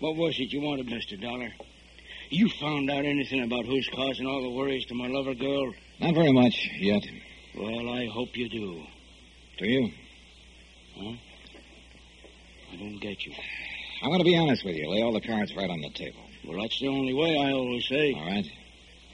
[0.00, 1.20] what was it you wanted, Mr.
[1.20, 1.50] Dollar?
[2.30, 5.72] You found out anything about who's causing all the worries to my lover girl?
[6.00, 7.02] Not very much yet.
[7.56, 8.82] Well, I hope you do.
[9.58, 9.90] Do you?
[10.96, 11.12] Huh?
[12.72, 13.32] I don't get you.
[14.02, 14.88] I'm going to be honest with you.
[14.90, 16.20] Lay all the cards right on the table.
[16.44, 18.14] Well, that's the only way, I always say.
[18.14, 18.46] All right?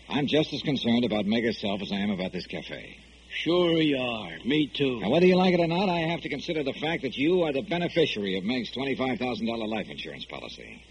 [0.08, 2.98] I'm just as concerned about Meg herself as I am about this cafe.
[3.28, 4.38] Sure you are.
[4.44, 5.00] Me too.
[5.00, 7.42] Now, whether you like it or not, I have to consider the fact that you
[7.42, 10.82] are the beneficiary of Meg's $25,000 life insurance policy.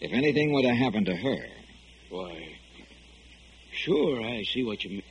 [0.00, 1.46] If anything were to happen to her,
[2.08, 2.56] Why,
[3.72, 5.02] sure, I see what you mean.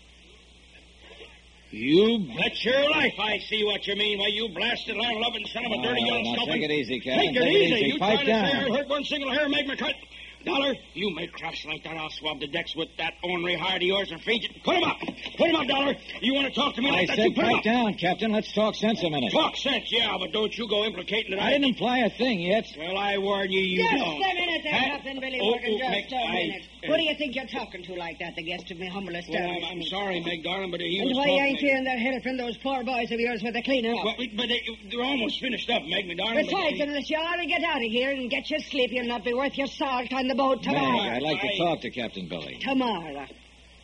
[1.71, 4.17] You bet your life I see what you mean.
[4.17, 7.27] Why, you blasted land-loving son of a dirty Oh, yellow now take it easy, Captain.
[7.33, 7.75] Take it Take it easy.
[7.75, 7.85] easy.
[7.93, 8.45] You Pipe trying down.
[8.45, 9.93] to say I hurt one single hair, make me cut.
[10.45, 13.87] Dollar, you make crafts like that, I'll swab the decks with that ornery hide of
[13.87, 14.49] yours and feed you.
[14.63, 14.97] Put him up.
[15.37, 15.95] Put him up, Dollar.
[16.21, 17.15] You want to talk to me I like that?
[17.17, 18.31] said You put him pipe down, Captain.
[18.31, 19.31] Let's talk sense a minute.
[19.33, 22.65] Talk sense, yeah, but don't you go implicating that I didn't imply a thing yet.
[22.77, 24.15] Well, I warn you, you Just don't.
[24.15, 24.85] a minute there, Huh?
[24.95, 25.71] Captain Billy Oh, Morgan.
[25.73, 26.65] oh, Just Meg, a I- minute.
[26.87, 29.37] Who do you think you're talking to like that, the guest of my humble Well,
[29.37, 29.63] I'm.
[29.65, 32.55] I'm sorry, Meg, darling, but he and was why ain't you in there helping those
[32.59, 34.05] poor boys of yours with the cleaning up?
[34.17, 36.45] But, but they, they're almost finished up, Meg, me darling.
[36.45, 39.07] Besides, they- unless you ought to get out of here and get your sleep, you'll
[39.07, 40.75] not be worth your salt on the boat Meg.
[40.75, 42.57] I'd like to I- talk to Captain Billy.
[42.61, 43.25] Tomorrow.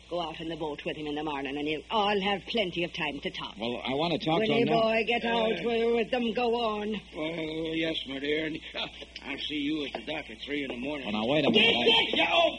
[0.08, 2.84] Go out in the boat with him in the morning, and you'll all have plenty
[2.84, 3.54] of time to talk.
[3.58, 4.82] Well, I want to talk to Willie him now.
[4.82, 6.32] boy, get out Uh, with, with them.
[6.32, 7.00] Go on.
[7.16, 8.46] Well, yes, my dear.
[8.46, 8.86] And, uh,
[9.28, 11.12] I'll see you at the dock at three in the morning.
[11.12, 11.74] Well, now, wait a minute.
[11.74, 12.58] I- Yeah, oh.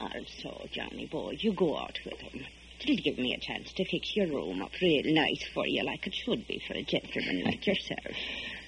[0.00, 2.46] Also, Johnny boy, you go out with him.
[2.80, 6.06] It'll give me a chance to fix your room up real nice for you, like
[6.06, 8.14] it should be for a gentleman like yourself.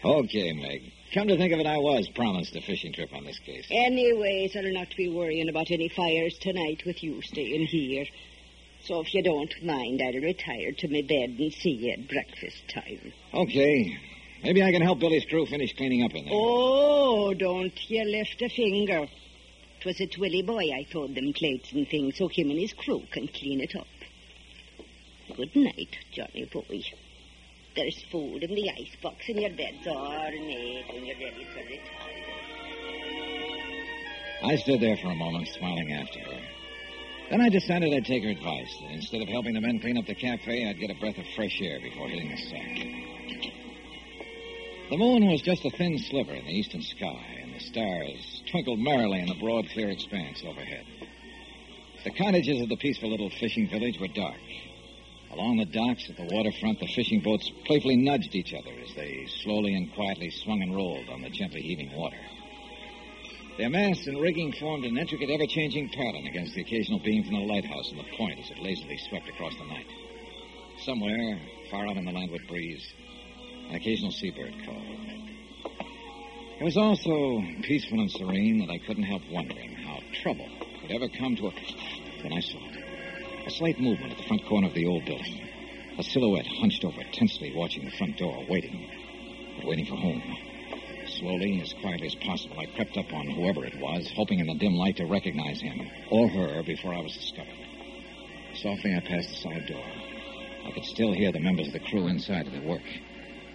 [0.05, 0.83] Okay, Meg.
[1.13, 3.67] Come to think of it, I was promised a fishing trip on this case.
[3.69, 8.05] Anyways, I'll not be worrying about any fires tonight with you staying here.
[8.85, 12.63] So if you don't mind, I'll retire to my bed and see you at breakfast
[12.73, 13.13] time.
[13.35, 13.99] Okay.
[14.45, 16.35] Maybe I can help Billy's crew finish cleaning up in there.
[16.35, 19.09] Oh, don't you lift a finger.
[19.81, 23.03] 'Twas a twilly boy I throwed them plates and things so him and his crew
[23.11, 23.87] can clean it up.
[25.37, 26.85] Good night, Johnny boy.
[27.77, 31.61] There's food in the icebox in your made when you're ready for.
[34.43, 36.41] I stood there for a moment, smiling after her.
[37.31, 38.75] Then I decided I'd take her advice.
[38.81, 41.27] That instead of helping the men clean up the cafe, I'd get a breath of
[41.37, 42.79] fresh air before hitting the sack.
[44.91, 48.81] The moon was just a thin sliver in the eastern sky, and the stars twinkled
[48.81, 50.85] merrily in the broad, clear expanse overhead.
[52.03, 54.41] The cottages of the peaceful little fishing village were dark.
[55.33, 59.27] Along the docks at the waterfront, the fishing boats playfully nudged each other as they
[59.43, 62.19] slowly and quietly swung and rolled on the gently heaving water.
[63.57, 67.35] Their masts and rigging formed an intricate, ever changing pattern against the occasional beam from
[67.35, 69.87] the lighthouse and the point as it lazily swept across the night.
[70.85, 71.39] Somewhere,
[71.71, 72.85] far out in the landward breeze,
[73.69, 74.97] an occasional seabird called.
[76.59, 80.49] It was all so peaceful and serene that I couldn't help wondering how trouble
[80.81, 81.53] could ever come to a.
[82.23, 82.80] Then I saw it.
[83.51, 85.41] A slight movement at the front corner of the old building.
[85.99, 88.89] A silhouette hunched over, tensely watching the front door, waiting.
[89.57, 90.23] But waiting for whom?
[91.19, 94.55] Slowly, as quietly as possible, I crept up on whoever it was, hoping in the
[94.55, 95.81] dim light to recognize him
[96.13, 97.59] or her before I was discovered.
[98.55, 99.83] Softly, I passed the side door.
[100.67, 102.87] I could still hear the members of the crew inside at their work.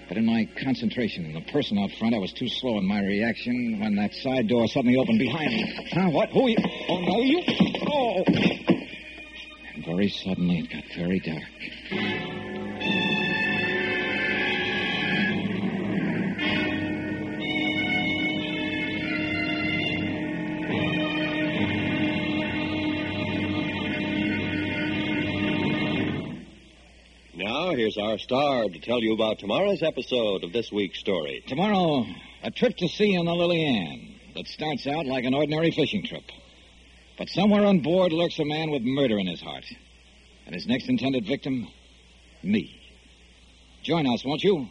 [0.10, 3.00] But in my concentration on the person out front, I was too slow in my
[3.00, 5.90] reaction when that side door suddenly opened behind me.
[5.94, 6.10] Huh?
[6.10, 6.30] What?
[6.32, 6.58] Who are you?
[6.90, 7.44] Oh, no, you.
[7.88, 8.75] Oh.
[9.86, 11.44] Very suddenly, it got very dark.
[27.36, 31.44] Now, here's our star to tell you about tomorrow's episode of this week's story.
[31.48, 32.08] Tomorrow,
[32.42, 36.04] a trip to sea on the Lily Ann that starts out like an ordinary fishing
[36.04, 36.24] trip.
[37.18, 39.66] But somewhere on board lurks a man with murder in his heart.
[40.46, 41.68] And his next intended victim,
[42.44, 42.80] me.
[43.84, 44.68] Join us, won't you?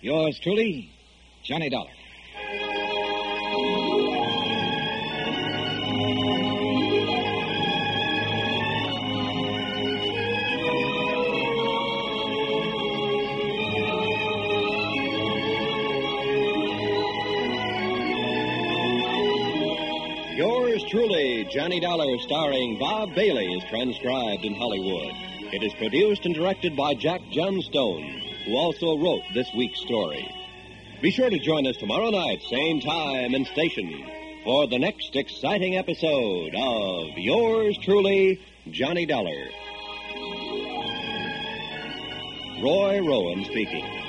[0.00, 0.90] Yours truly,
[1.44, 1.90] Johnny Dollar.
[21.50, 25.12] Johnny Dollar, starring Bob Bailey, is transcribed in Hollywood.
[25.52, 30.28] It is produced and directed by Jack Johnstone, who also wrote this week's story.
[31.02, 34.04] Be sure to join us tomorrow night, same time and station,
[34.44, 39.48] for the next exciting episode of Yours truly, Johnny Dollar.
[42.62, 44.03] Roy Rowan speaking.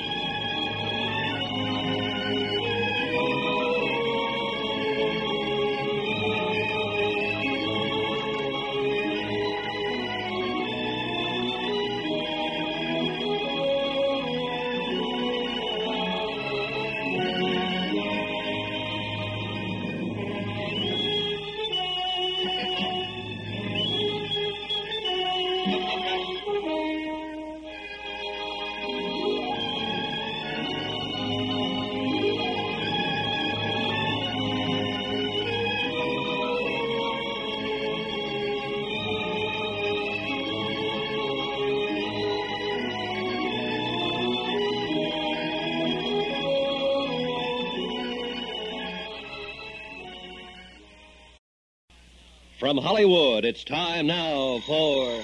[52.65, 55.21] From Hollywood, it's time now for.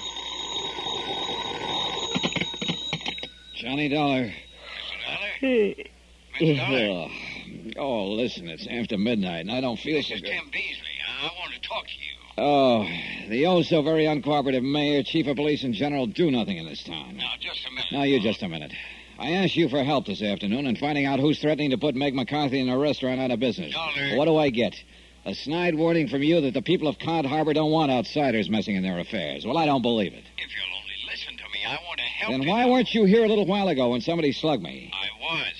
[3.56, 4.32] Johnny Dollar.
[5.41, 5.88] Mr.
[6.39, 7.10] Dollar?
[7.77, 10.30] Oh, oh, listen, it's after midnight, and I don't feel This so is good.
[10.30, 10.86] Tim Beasley.
[11.19, 12.13] I want to talk to you.
[12.38, 12.88] Oh,
[13.27, 16.84] the oh so very uncooperative mayor, chief of police, and general do nothing in this
[16.84, 17.17] town.
[17.17, 17.91] Now, just a minute.
[17.91, 18.71] Now, you just a minute.
[19.17, 22.13] I asked you for help this afternoon in finding out who's threatening to put Meg
[22.13, 23.73] McCarthy in a restaurant out of business.
[23.73, 24.15] Dollar.
[24.15, 24.75] What do I get?
[25.23, 28.75] A snide warning from you that the people of Cod Harbor don't want outsiders messing
[28.75, 29.45] in their affairs.
[29.45, 30.23] Well, I don't believe it.
[30.38, 32.38] If you'll only listen to me, I want to help you.
[32.38, 32.49] Then you.
[32.49, 34.91] why weren't you here a little while ago when somebody slugged me?
[34.91, 35.53] I was.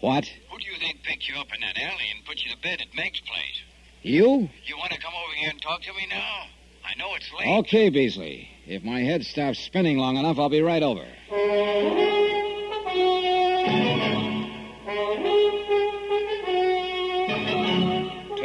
[0.00, 0.24] What?
[0.50, 2.80] Who do you think picked you up in that alley and put you to bed
[2.80, 3.60] at Meg's place?
[4.00, 4.48] You?
[4.64, 6.46] You want to come over here and talk to me now?
[6.82, 7.58] I know it's late.
[7.58, 8.48] Okay, Beasley.
[8.66, 11.04] If my head stops spinning long enough, I'll be right over.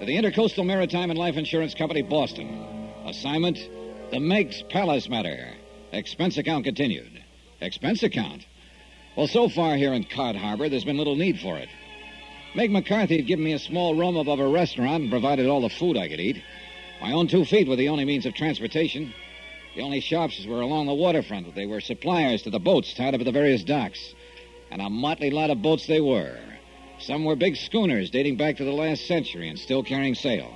[0.00, 2.90] to the Intercoastal Maritime and Life Insurance Company, Boston.
[3.04, 3.58] Assignment
[4.10, 5.52] The Meg's Palace Matter.
[5.92, 7.22] Expense account continued.
[7.60, 8.46] Expense account?
[9.14, 11.68] Well, so far here in Cod Harbor, there's been little need for it.
[12.54, 15.68] Meg McCarthy had given me a small room above a restaurant and provided all the
[15.68, 16.42] food I could eat.
[17.02, 19.12] My own two feet were the only means of transportation.
[19.76, 21.54] The only shops were along the waterfront.
[21.54, 24.14] They were suppliers to the boats tied up at the various docks.
[24.70, 26.38] And a motley lot of boats they were.
[27.00, 30.54] Some were big schooners dating back to the last century and still carrying sail.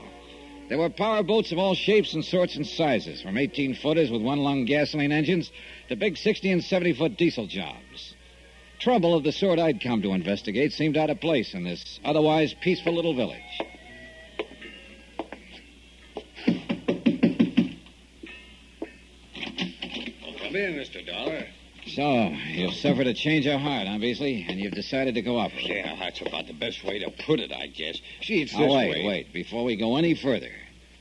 [0.69, 4.23] There were power boats of all shapes and sorts and sizes, from 18 footers with
[4.23, 5.51] one lung gasoline engines
[5.89, 8.15] to big 60 and 70 foot diesel jobs.
[8.79, 12.55] Trouble of the sort I'd come to investigate seemed out of place in this otherwise
[12.61, 13.41] peaceful little village.
[20.43, 21.07] Come in, Mr.
[21.07, 21.47] Dollar.
[21.87, 24.45] So, you've suffered a change of heart, huh, Beasley?
[24.49, 25.53] And you've decided to go up.
[25.61, 28.01] Yeah, that's about the best way to put it, I guess.
[28.23, 29.07] See, it's Now, this wait, way.
[29.07, 29.33] wait.
[29.33, 30.51] Before we go any further,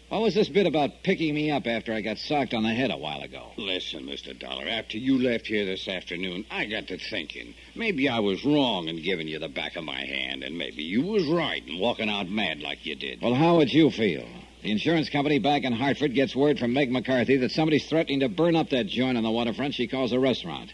[0.09, 2.91] what was this bit about picking me up after I got socked on the head
[2.91, 3.51] a while ago?
[3.57, 4.37] Listen, Mr.
[4.37, 7.55] Dollar, after you left here this afternoon, I got to thinking.
[7.75, 11.01] Maybe I was wrong in giving you the back of my hand, and maybe you
[11.01, 13.21] was right in walking out mad like you did.
[13.21, 14.27] Well, how would you feel?
[14.63, 18.29] The insurance company back in Hartford gets word from Meg McCarthy that somebody's threatening to
[18.29, 20.71] burn up that joint on the waterfront she calls a restaurant.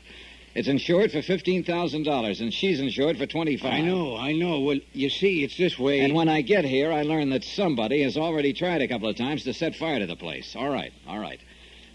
[0.54, 3.74] It's insured for fifteen thousand dollars, and she's insured for twenty-five.
[3.74, 4.60] I know, I know.
[4.60, 6.02] Well, you see, it's this way.
[6.02, 9.16] And when I get here, I learn that somebody has already tried a couple of
[9.16, 10.56] times to set fire to the place.
[10.56, 11.40] All right, all right.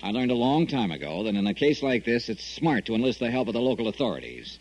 [0.02, 2.96] I learned a long time ago that in a case like this, it's smart to
[2.96, 4.58] enlist the help of the local authorities.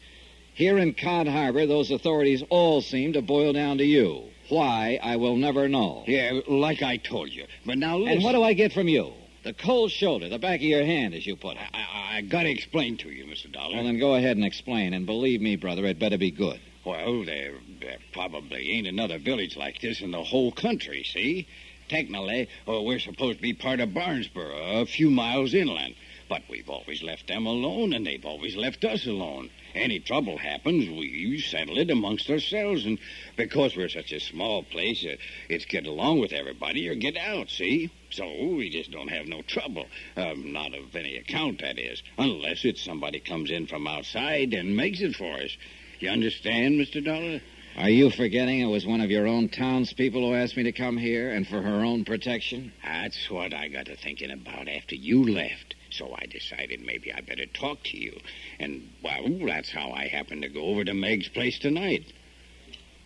[0.54, 4.26] Here in Cod Harbor, those authorities all seem to boil down to you.
[4.54, 6.04] Why, I will never know.
[6.06, 7.48] Yeah, like I told you.
[7.66, 8.18] But now listen.
[8.18, 9.12] And what do I get from you?
[9.42, 11.64] The cold shoulder, the back of your hand, as you put it.
[11.74, 13.52] I, I, gotta explain to you, Mr.
[13.52, 13.74] Dollar.
[13.74, 14.94] Well, then go ahead and explain.
[14.94, 16.60] And believe me, brother, it better be good.
[16.86, 21.48] Well, there, there probably ain't another village like this in the whole country, see?
[21.90, 25.96] Technically, uh, we're supposed to be part of Barnesboro, a few miles inland.
[26.30, 29.50] But we've always left them alone, and they've always left us alone.
[29.76, 33.00] Any trouble happens, we settle it amongst ourselves, and
[33.36, 35.16] because we're such a small place, uh,
[35.50, 37.90] it's get along with everybody or get out, see?
[38.10, 39.88] So we just don't have no trouble.
[40.16, 44.78] Um, not of any account, that is, unless it's somebody comes in from outside and
[44.78, 45.58] makes it for us.
[46.00, 47.04] You understand, Mr.
[47.04, 47.42] Dollar?
[47.76, 50.96] Are you forgetting it was one of your own townspeople who asked me to come
[50.96, 52.72] here and for her own protection?
[52.84, 55.74] That's what I got to thinking about after you left.
[55.94, 58.20] So I decided maybe I better talk to you.
[58.60, 62.12] And, well, that's how I happened to go over to Meg's place tonight.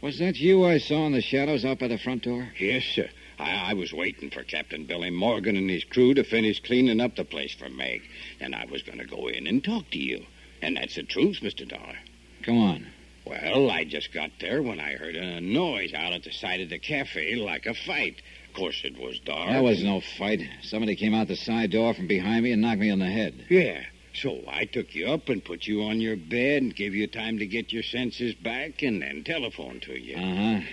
[0.02, 2.50] Was that you I saw in the shadows out by the front door?
[2.58, 3.10] Yes, sir.
[3.40, 7.16] I, I was waiting for Captain Billy Morgan and his crew to finish cleaning up
[7.16, 8.04] the place for Meg.
[8.40, 10.26] And I was going to go in and talk to you.
[10.62, 11.68] And that's the truth, Mr.
[11.68, 11.98] Dollar.
[12.44, 12.88] Come on.
[13.26, 16.70] Well, I just got there when I heard a noise out at the side of
[16.70, 18.22] the cafe like a fight.
[18.58, 19.52] Of course, it was dark.
[19.52, 20.42] That was no fight.
[20.64, 23.46] Somebody came out the side door from behind me and knocked me on the head.
[23.50, 23.84] Yeah.
[24.16, 27.38] So I took you up and put you on your bed and gave you time
[27.38, 30.18] to get your senses back and then telephoned to you.
[30.18, 30.68] Uh huh.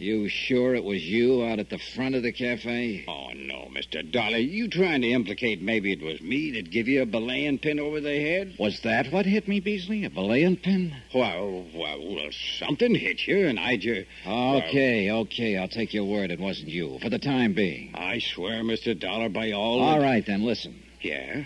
[0.00, 3.04] You sure it was you out at the front of the cafe?
[3.08, 4.08] Oh, no, Mr.
[4.08, 4.36] Dollar.
[4.36, 8.00] You trying to implicate maybe it was me that give you a belaying pin over
[8.00, 8.54] the head?
[8.60, 10.04] Was that what hit me, Beasley?
[10.04, 10.94] A belaying pin?
[11.12, 14.06] Well, well, well something hit you, and I just...
[14.24, 15.56] Okay, okay.
[15.56, 17.92] I'll take your word it wasn't you, for the time being.
[17.96, 18.96] I swear, Mr.
[18.96, 19.80] Dollar, by all...
[19.80, 20.80] All right, then, listen.
[21.00, 21.42] Yeah?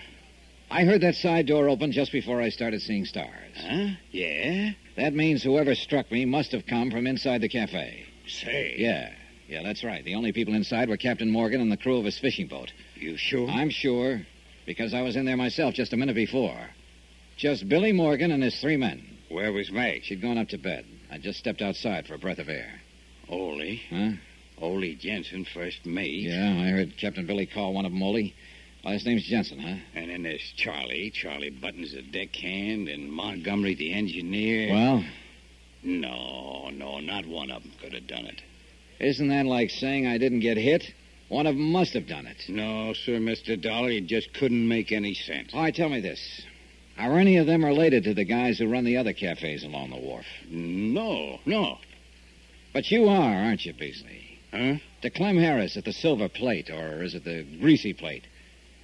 [0.71, 3.57] I heard that side door open just before I started seeing stars.
[3.57, 3.89] Huh?
[4.11, 4.73] Yeah?
[4.97, 8.09] That means whoever struck me must have come from inside the cafe.
[8.27, 8.75] Say.
[8.79, 9.13] Yeah,
[9.49, 10.05] yeah, that's right.
[10.05, 12.73] The only people inside were Captain Morgan and the crew of his fishing boat.
[12.95, 13.49] You sure?
[13.49, 14.23] I'm sure,
[14.67, 16.71] because I was in there myself just a minute before.
[17.37, 19.19] Just Billy Morgan and his three men.
[19.29, 20.05] Where was Meg?
[20.05, 20.85] She'd gone up to bed.
[21.11, 22.81] I just stepped outside for a breath of air.
[23.29, 23.81] Ole.
[23.91, 24.13] Huh?
[24.61, 26.23] Ole Jensen, first mate.
[26.23, 28.33] Yeah, I heard Captain Billy call one of them Ole.
[28.85, 29.77] Last name's Jensen, huh?
[29.95, 31.11] And then there's Charlie.
[31.11, 34.73] Charlie Buttons, the deckhand, and Montgomery, the engineer.
[34.73, 35.05] Well,
[35.83, 38.41] No, no, not one of them could have done it.
[39.01, 40.85] isn't that like saying I didn't get hit?
[41.29, 42.37] One of them must have done it.
[42.49, 43.61] No, sir, Mr.
[43.61, 43.91] Dollar.
[43.91, 45.51] It just couldn't make any sense.
[45.55, 46.43] All right, tell me this.
[46.99, 49.97] Are any of them related to the guys who run the other cafes along the
[49.97, 50.27] wharf?
[50.51, 51.79] No, no.
[52.75, 54.39] But you are, aren't you, Beasley?
[54.53, 54.75] Huh?
[55.01, 58.25] To Clem Harris at the Silver Plate, or is it the Greasy Plate?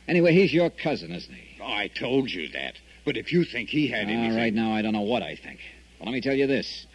[0.08, 1.60] Anyway, he's your cousin, isn't he?
[1.60, 2.74] Oh, I told you that.
[3.04, 4.36] But if you think he had All anything...
[4.36, 5.60] right, now I don't know what I think.
[6.00, 6.86] Well, let me tell you this.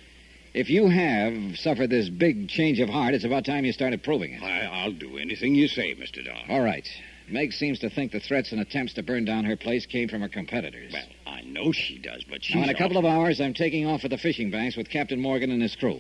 [0.54, 4.34] If you have suffered this big change of heart, it's about time you started proving
[4.34, 4.44] it.
[4.44, 6.24] I, I'll do anything you say, Mr.
[6.24, 6.44] Dollar.
[6.48, 6.88] All right.
[7.28, 10.22] Meg seems to think the threats and attempts to burn down her place came from
[10.22, 10.94] her competitors.
[10.94, 12.56] Well, I know she does, but she's...
[12.56, 15.20] now, in a couple of hours, I'm taking off for the fishing banks with Captain
[15.20, 16.00] Morgan and his crew.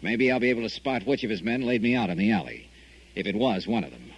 [0.00, 2.32] Maybe I'll be able to spot which of his men laid me out in the
[2.32, 2.66] alley,
[3.14, 4.12] if it was one of them.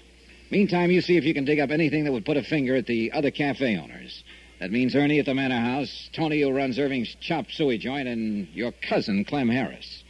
[0.50, 2.86] Meantime, you see if you can dig up anything that would put a finger at
[2.86, 4.22] the other cafe owners.
[4.60, 8.48] That means Ernie at the Manor House, Tony who runs Irving's Chop Suey joint, and
[8.54, 10.02] your cousin, Clem Harris.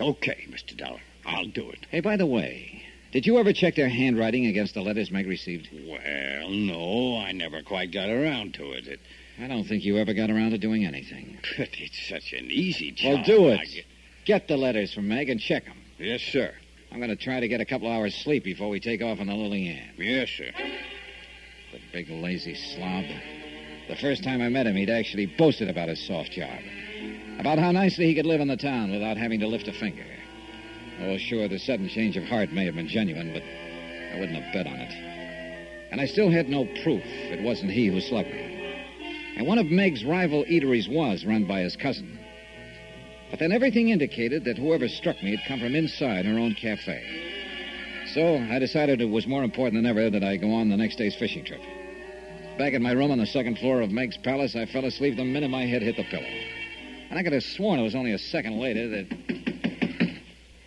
[0.00, 0.76] Okay, Mr.
[0.76, 1.00] Dollar.
[1.24, 1.86] I'll do it.
[1.90, 2.82] Hey, by the way,
[3.12, 5.68] did you ever check their handwriting against the letters Meg received?
[5.72, 8.88] Well, no, I never quite got around to it.
[8.88, 9.00] it
[9.40, 11.38] I don't think you ever got around to doing anything.
[11.56, 13.14] but it's such an easy job.
[13.14, 13.60] Well, do it.
[13.72, 13.84] Get-
[14.24, 15.76] Get the letters from Meg and check them.
[15.98, 16.54] Yes, sir.
[16.92, 19.26] I'm going to try to get a couple hours sleep before we take off on
[19.26, 19.90] the Lily Ann.
[19.98, 20.52] Yes, sir.
[21.72, 23.04] The big lazy slob.
[23.88, 26.60] The first time I met him, he'd actually boasted about his soft job.
[27.38, 30.06] About how nicely he could live in the town without having to lift a finger.
[31.00, 34.52] Oh, sure, the sudden change of heart may have been genuine, but I wouldn't have
[34.52, 34.92] bet on it.
[35.90, 38.86] And I still had no proof it wasn't he who slugged me.
[39.36, 42.18] And one of Meg's rival eateries was run by his cousin.
[43.30, 47.02] But then everything indicated that whoever struck me had come from inside her own cafe.
[48.14, 50.96] So I decided it was more important than ever that I go on the next
[50.96, 51.62] day's fishing trip.
[52.58, 55.24] Back in my room on the second floor of Meg's palace, I fell asleep the
[55.24, 56.22] minute my head hit the pillow.
[57.08, 59.06] And I could have sworn it was only a second later that.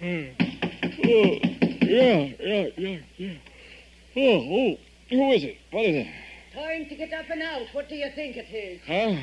[0.01, 1.39] Oh,
[1.81, 3.37] yeah, yeah, yeah, yeah.
[4.17, 4.77] Oh, oh,
[5.09, 5.57] who is it?
[5.71, 6.07] What is it?
[6.53, 7.67] Time to get up and out.
[7.73, 8.81] What do you think it is?
[8.85, 9.21] Huh?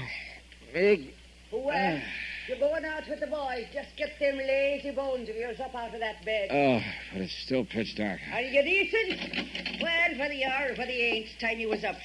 [0.72, 1.14] Meg?
[1.50, 2.00] Who, uh,
[2.48, 3.66] you're going out with the boys.
[3.72, 6.48] Just get them lazy bones of yours up out of that bed.
[6.50, 6.80] Oh,
[7.12, 8.20] but it's still pitch dark.
[8.32, 9.82] Are you decent?
[9.82, 11.96] Well, whether you are or whether you ain't, it's time you was up.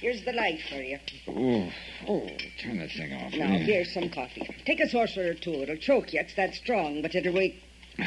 [0.00, 0.98] Here's the light for you.
[1.26, 1.70] Oh,
[2.06, 2.28] oh,
[2.62, 3.32] turn that thing off.
[3.32, 4.48] Now, here's some coffee.
[4.64, 5.54] Take a saucer or two.
[5.54, 6.20] It'll choke you.
[6.20, 7.60] It's that strong, but it'll wake.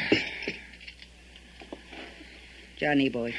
[2.78, 3.34] Johnny boy,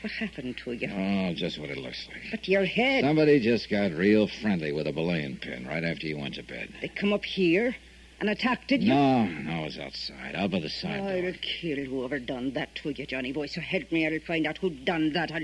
[0.00, 0.88] what happened to you?
[0.88, 2.22] Oh, just what it looks like.
[2.30, 3.02] But your head.
[3.02, 6.72] Somebody just got real friendly with a belaying pin right after you went to bed.
[6.80, 7.74] They come up here
[8.20, 8.78] and attacked you.
[8.78, 11.30] No, no, it was outside, out by the side oh, door.
[11.30, 13.46] I'll kill whoever done that to you, Johnny boy.
[13.46, 15.32] So help me, I'll find out who done that.
[15.32, 15.42] I'll...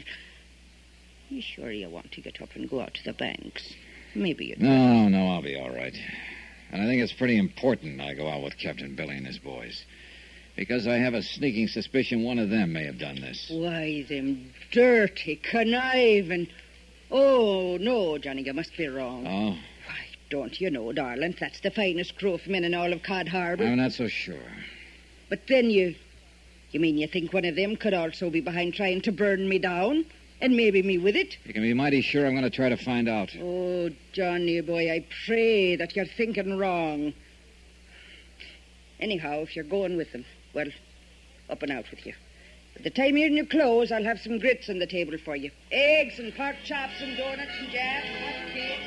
[1.33, 3.73] You sure you want to get up and go out to the banks?
[4.15, 5.97] Maybe you No, no, I'll be all right.
[6.71, 9.83] And I think it's pretty important I go out with Captain Billy and his boys.
[10.57, 13.47] Because I have a sneaking suspicion one of them may have done this.
[13.51, 16.49] Why, them dirty, conniving.
[17.11, 19.27] Oh, no, Johnny, you must be wrong.
[19.27, 19.57] Oh,
[19.87, 23.29] Why, don't you know, darling, that's the finest crew of men in all of Cod
[23.29, 23.65] Harbor.
[23.65, 24.53] I'm not so sure.
[25.31, 25.95] But then you.
[26.73, 29.59] You mean you think one of them could also be behind trying to burn me
[29.59, 30.05] down?
[30.43, 31.39] And maybe me with it?
[31.45, 33.31] You can be mighty sure I'm going to try to find out.
[33.41, 37.13] Oh, Johnny boy, I pray that you're thinking wrong.
[38.99, 40.67] Anyhow, if you're going with them, well,
[41.49, 42.15] up and out with you.
[42.77, 45.37] By the time you're in your clothes, I'll have some grits on the table for
[45.37, 45.53] you.
[45.71, 48.83] Eggs and pork chops and donuts and jam and hot cakes.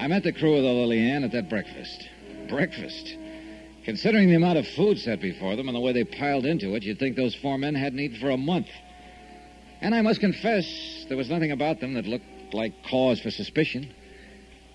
[0.00, 2.08] I met the crew of the Lily Ann at that breakfast.
[2.48, 3.14] Breakfast?
[3.84, 6.82] Considering the amount of food set before them and the way they piled into it,
[6.82, 8.68] you'd think those four men hadn't eaten for a month.
[9.80, 13.92] And I must confess, there was nothing about them that looked like cause for suspicion.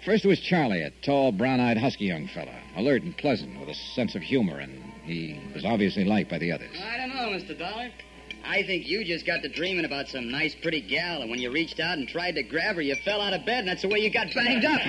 [0.06, 4.16] First was Charlie, a tall, brown-eyed, husky young fella, alert and pleasant, with a sense
[4.16, 4.72] of humor, and
[5.04, 6.76] he was obviously liked by the others.
[6.78, 7.58] I don't know, Mr.
[7.58, 7.90] Dollar.
[8.46, 11.52] I think you just got to dreaming about some nice, pretty gal, and when you
[11.52, 13.88] reached out and tried to grab her, you fell out of bed, and that's the
[13.88, 14.82] way you got banged up.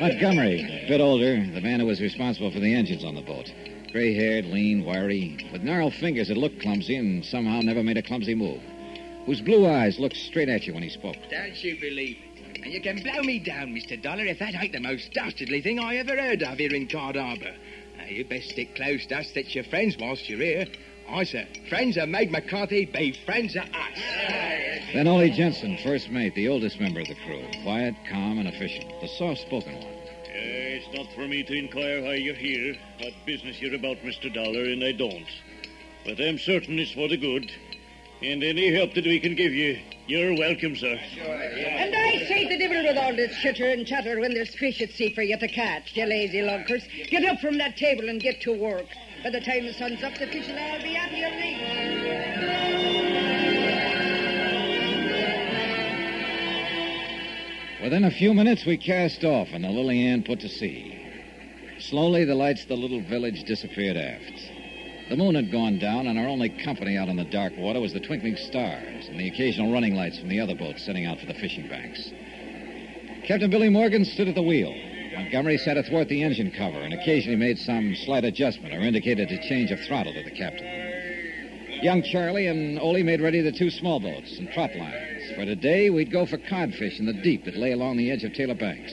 [0.00, 3.52] Montgomery, a bit older, the man who was responsible for the engines on the boat.
[3.92, 8.02] Gray haired, lean, wiry, with gnarled fingers that looked clumsy and somehow never made a
[8.02, 8.62] clumsy move.
[9.26, 11.16] Whose blue eyes looked straight at you when he spoke.
[11.30, 12.64] Don't you believe it?
[12.64, 14.00] And you can blow me down, Mr.
[14.00, 17.16] Dollar, if that ain't the most dastardly thing I ever heard of here in Cod
[17.16, 17.54] Harbor.
[17.98, 20.66] Now, you best stick close to us that's your friends whilst you're here.
[21.08, 23.98] I say, friends of Meg McCarthy, be friends of us.
[24.94, 27.44] Then Ole Jensen, first mate, the oldest member of the crew.
[27.62, 28.90] Quiet, calm, and efficient.
[29.02, 29.91] The soft-spoken one.
[30.94, 34.32] Not for me to inquire why you're here, what business you're about, Mr.
[34.32, 35.26] Dollar, and I don't.
[36.04, 37.50] But I'm certain it's for the good.
[38.20, 41.00] And any help that we can give you, you're welcome, sir.
[41.18, 44.90] And I say the devil with all this chitter and chatter when there's fish at
[44.90, 46.84] sea for you to catch, you lazy lunkers.
[47.08, 48.86] Get up from that table and get to work.
[49.24, 51.91] By the time the sun's up, the fish will all be at your reach.
[57.82, 60.96] Within a few minutes, we cast off, and the Lily Ann put to sea.
[61.80, 64.40] Slowly, the lights of the little village disappeared aft.
[65.10, 67.92] The moon had gone down, and our only company out on the dark water was
[67.92, 71.26] the twinkling stars and the occasional running lights from the other boats setting out for
[71.26, 72.12] the fishing banks.
[73.26, 74.72] Captain Billy Morgan stood at the wheel.
[75.16, 79.48] Montgomery sat athwart the engine cover and occasionally made some slight adjustment or indicated a
[79.48, 81.82] change of throttle to the captain.
[81.82, 85.11] Young Charlie and Ole made ready the two small boats and trot lines.
[85.34, 88.34] For today, we'd go for codfish in the deep that lay along the edge of
[88.34, 88.92] Taylor Banks.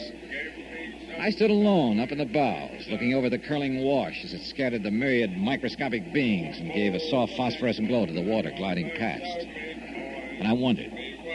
[1.19, 4.83] I stood alone up in the bows, looking over the curling wash as it scattered
[4.83, 9.47] the myriad microscopic beings and gave a soft phosphorescent glow to the water gliding past.
[10.39, 10.93] And I wondered.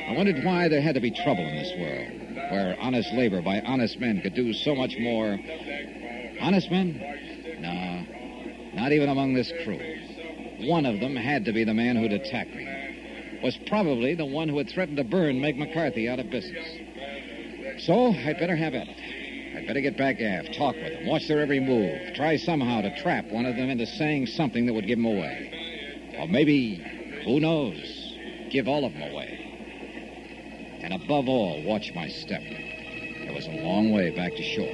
[0.09, 3.61] I wondered why there had to be trouble in this world, where honest labor by
[3.61, 5.39] honest men could do so much more.
[6.41, 6.99] Honest men?
[7.61, 9.81] No, not even among this crew.
[10.61, 12.74] One of them had to be the man who'd attacked me.
[13.45, 16.67] Was probably the one who had threatened to burn Meg McCarthy out of business.
[17.85, 18.97] So I'd better have at it.
[19.55, 23.03] I'd better get back aft, talk with them, watch their every move, try somehow to
[23.03, 26.15] trap one of them into saying something that would give them away.
[26.19, 26.77] Or maybe,
[27.27, 28.17] who knows,
[28.51, 30.81] give all of them away.
[30.81, 32.41] And above all, watch my step.
[32.41, 34.73] There was a long way back to shore.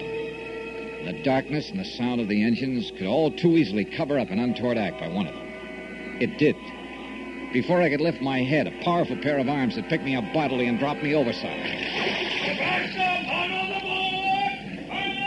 [1.07, 4.39] The darkness and the sound of the engines could all too easily cover up an
[4.39, 5.49] untoward act by one of them.
[6.21, 6.55] It did.
[7.53, 10.25] Before I could lift my head, a powerful pair of arms had picked me up
[10.33, 11.67] bodily and dropped me overside.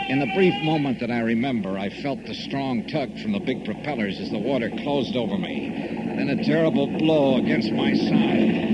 [0.08, 3.64] In the brief moment that I remember, I felt the strong tug from the big
[3.64, 5.68] propellers as the water closed over me,
[6.16, 8.73] then a terrible blow against my side.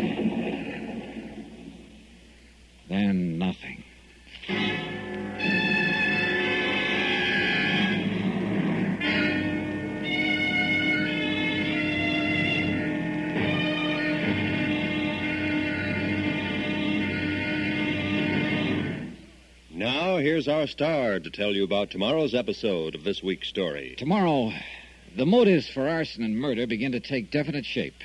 [20.41, 23.95] Here's our star to tell you about tomorrow's episode of this week's story.
[23.99, 24.55] Tomorrow,
[25.15, 28.03] the motives for arson and murder begin to take definite shape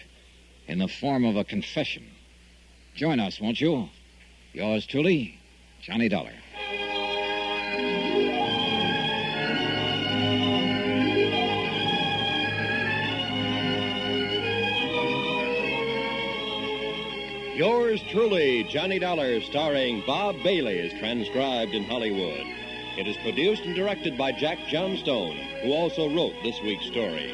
[0.67, 2.03] in the form of a confession.
[2.93, 3.87] Join us, won't you?
[4.51, 5.39] Yours truly,
[5.81, 6.33] Johnny Dollar.
[17.55, 22.45] Yours truly, Johnny Dollar, starring Bob Bailey, is transcribed in Hollywood.
[22.97, 27.33] It is produced and directed by Jack Johnstone, who also wrote this week's story.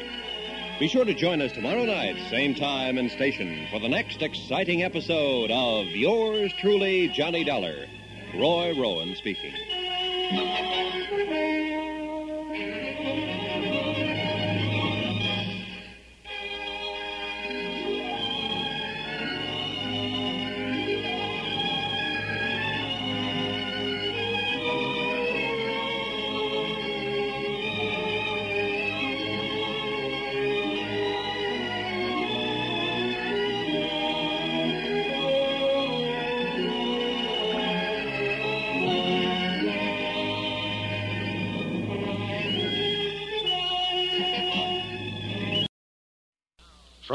[0.78, 4.84] Be sure to join us tomorrow night, same time and station, for the next exciting
[4.84, 7.86] episode of Yours truly, Johnny Dollar.
[8.32, 9.54] Roy Rowan speaking.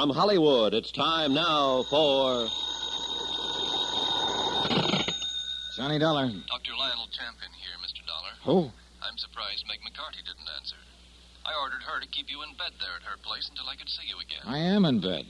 [0.08, 2.48] From Hollywood, it's time now for.
[5.76, 6.32] Johnny Dollar.
[6.48, 6.72] Dr.
[6.80, 8.08] Lionel Champion here, Mr.
[8.08, 8.32] Dollar.
[8.46, 8.72] Who?
[9.04, 10.78] I'm surprised Meg McCarthy didn't answer.
[11.46, 13.90] I ordered her to keep you in bed there at her place until I could
[13.90, 14.48] see you again.
[14.48, 15.26] I am in bed.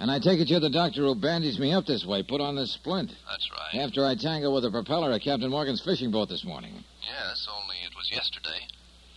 [0.00, 2.56] And I take it you're the doctor who bandaged me up this way, put on
[2.56, 3.12] this splint.
[3.28, 3.84] That's right.
[3.84, 6.82] After I tangled with the propeller of Captain Morgan's fishing boat this morning.
[7.04, 8.64] Yes, only it was yesterday.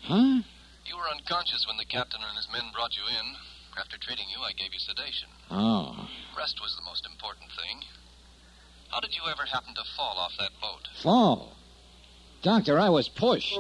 [0.04, 0.44] Huh?
[0.84, 3.40] You were unconscious when the captain and his men brought you in.
[3.82, 5.28] After treating you, I gave you sedation.
[5.50, 6.08] Oh.
[6.38, 7.82] Rest was the most important thing.
[8.90, 10.88] How did you ever happen to fall off that boat?
[11.02, 11.58] Fall?
[12.44, 13.56] Doctor, I was pushed.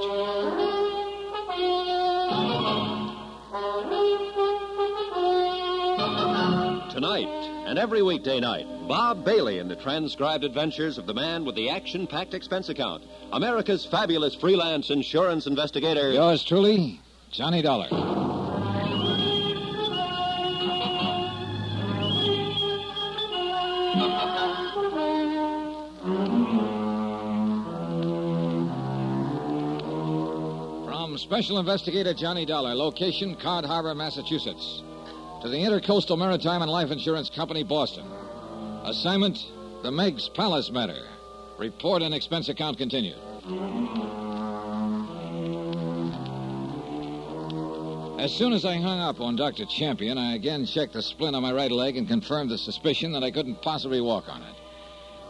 [6.91, 7.27] Tonight
[7.65, 11.71] and every weekday night, Bob Bailey in the transcribed adventures of the man with the
[11.71, 16.11] action packed expense account, America's fabulous freelance insurance investigator.
[16.11, 17.01] Yours truly,
[17.31, 18.40] Johnny Dollar.
[31.31, 34.83] Special Investigator Johnny Dollar, location Cod Harbor, Massachusetts,
[35.41, 38.05] to the Intercoastal Maritime and Life Insurance Company, Boston.
[38.83, 39.37] Assignment
[39.81, 41.07] The Meg's Palace Matter.
[41.57, 43.15] Report and expense account continued.
[48.19, 49.65] As soon as I hung up on Dr.
[49.67, 53.23] Champion, I again checked the splint on my right leg and confirmed the suspicion that
[53.23, 54.55] I couldn't possibly walk on it.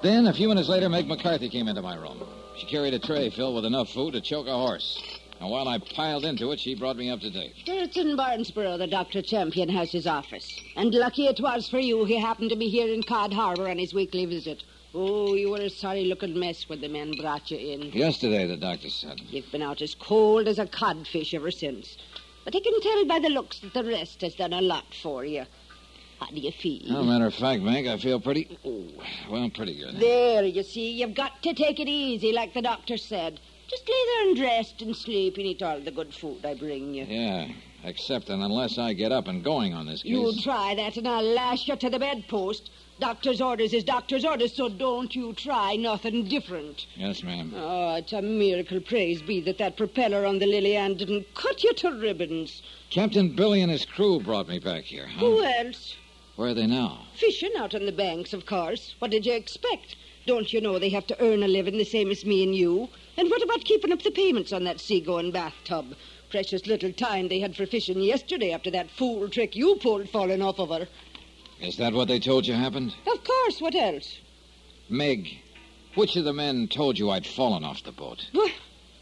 [0.02, 2.24] Then, a few minutes later, Meg McCarthy came into my room.
[2.58, 4.99] She carried a tray filled with enough food to choke a horse.
[5.42, 7.56] And while I piled into it, she brought me up to date.
[7.66, 9.24] It's in Barnesboro that Dr.
[9.24, 10.48] Champion has his office.
[10.76, 13.80] And lucky it was for you he happened to be here in Cod Harbor on
[13.80, 14.64] his weekly visit.
[14.94, 17.92] Oh, you were a sorry looking mess when the men brought you in.
[17.92, 19.20] Yesterday, the doctor said.
[19.32, 21.98] You've been out as cold as a codfish ever since.
[22.46, 25.26] But I can tell by the looks that the rest has done a lot for
[25.26, 25.46] you.
[26.20, 26.84] How do you feel?
[26.86, 28.60] As a matter of fact, Meg, I feel pretty.
[28.64, 28.86] Oh,
[29.28, 30.00] well, pretty good.
[30.00, 33.39] There, you see, you've got to take it easy, like the doctor said.
[33.72, 36.93] Just lay there and rest and sleep and eat all the good food I bring
[36.93, 37.05] you.
[37.05, 37.47] Yeah,
[37.86, 40.11] except that unless I get up and going on this case.
[40.11, 42.69] You try that, and I'll lash you to the bedpost.
[42.99, 46.86] Doctor's orders is doctor's orders, so don't you try nothing different.
[46.97, 47.53] Yes, ma'am.
[47.55, 51.63] Oh, it's a miracle, praise be, that that propeller on the Lily Ann didn't cut
[51.63, 52.61] you to ribbons.
[52.89, 55.19] Captain Billy and his crew brought me back here, huh?
[55.22, 55.95] Who else?
[56.36, 57.05] Where are they now?
[57.15, 58.95] Fishing out on the banks, of course.
[58.99, 59.95] What did you expect?
[60.28, 62.89] Don't you know they have to earn a living the same as me and you?
[63.18, 65.95] And what about keeping up the payments on that seagoing bathtub?
[66.30, 70.41] Precious little time they had for fishing yesterday after that fool trick you pulled falling
[70.41, 70.88] off of her.
[71.59, 72.95] Is that what they told you happened?
[73.05, 74.18] Of course, what else?
[74.89, 75.28] Meg,
[75.95, 78.26] which of the men told you I'd fallen off the boat?
[78.34, 78.49] Well,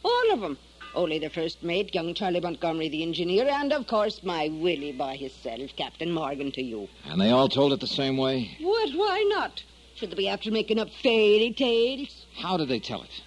[0.04, 0.58] all of 'em.
[0.96, 5.16] Only the first mate, young Charlie Montgomery, the engineer, and of course my Willie by
[5.16, 6.90] himself, Captain Morgan, to you.
[7.06, 8.58] And they all told it the same way?
[8.60, 8.90] What?
[8.96, 9.64] Why not?
[9.96, 12.26] Should they be after making up fairy tales?
[12.36, 13.22] How did they tell it?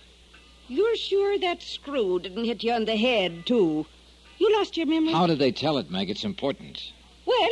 [0.73, 3.85] You're sure that screw didn't hit you on the head, too?
[4.39, 5.12] You lost your memory?
[5.12, 6.09] How did they tell it, Meg?
[6.09, 6.93] It's important.
[7.27, 7.51] Well,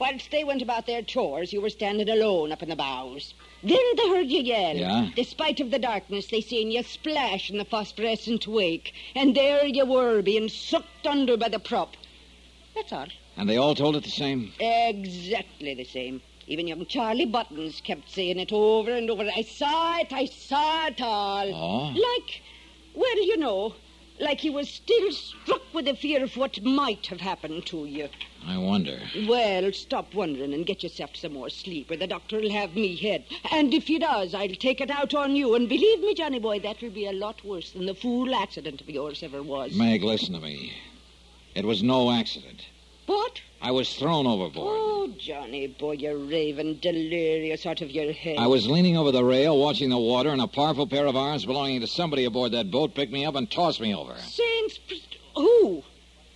[0.00, 3.34] whilst they went about their chores, you were standing alone up in the bows.
[3.62, 4.76] Then they heard you yell.
[4.76, 5.10] Yeah?
[5.14, 8.92] Despite of the darkness, they seen you splash in the phosphorescent wake.
[9.14, 11.96] And there you were, being sucked under by the prop.
[12.74, 13.06] That's all.
[13.36, 14.52] And they all told it the same?
[14.58, 16.20] Exactly the same.
[16.48, 19.22] Even young Charlie Buttons kept saying it over and over.
[19.22, 21.54] I saw it, I saw it all.
[21.54, 21.92] Oh?
[21.92, 22.42] Like,
[22.96, 23.74] well, you know,
[24.18, 28.08] like he was still struck with the fear of what might have happened to you.
[28.46, 28.98] I wonder.
[29.28, 33.24] Well, stop wondering and get yourself some more sleep, or the doctor'll have me head.
[33.50, 35.54] And if he does, I'll take it out on you.
[35.54, 38.80] And believe me, Johnny boy, that will be a lot worse than the fool accident
[38.80, 39.74] of yours ever was.
[39.74, 40.72] Meg, listen to me.
[41.54, 42.62] It was no accident.
[43.06, 43.40] What?
[43.62, 44.76] I was thrown overboard.
[44.78, 48.38] Oh, Johnny boy, you're raving delirious out of your head.
[48.38, 51.46] I was leaning over the rail, watching the water, and a powerful pair of arms
[51.46, 54.16] belonging to somebody aboard that boat picked me up and tossed me over.
[54.18, 54.78] Saints,
[55.34, 55.82] who?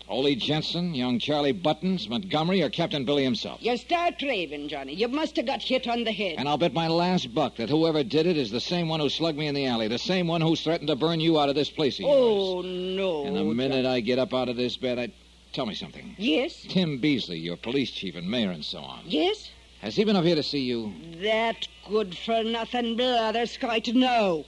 [0.09, 3.63] Ole Jensen, young Charlie Buttons, Montgomery, or Captain Billy himself.
[3.63, 4.93] You start raving, Johnny.
[4.93, 6.35] You must have got hit on the head.
[6.37, 9.09] And I'll bet my last buck that whoever did it is the same one who
[9.09, 11.55] slugged me in the alley, the same one who's threatened to burn you out of
[11.55, 12.67] this place of oh, yours.
[12.67, 13.25] Oh, no.
[13.25, 15.13] And the minute I get up out of this bed, I...
[15.53, 16.15] Tell me something.
[16.17, 16.65] Yes?
[16.69, 19.01] Tim Beasley, your police chief and mayor and so on.
[19.05, 19.51] Yes?
[19.81, 20.93] Has he been up here to see you?
[21.23, 24.45] That good for nothing blather skite, no.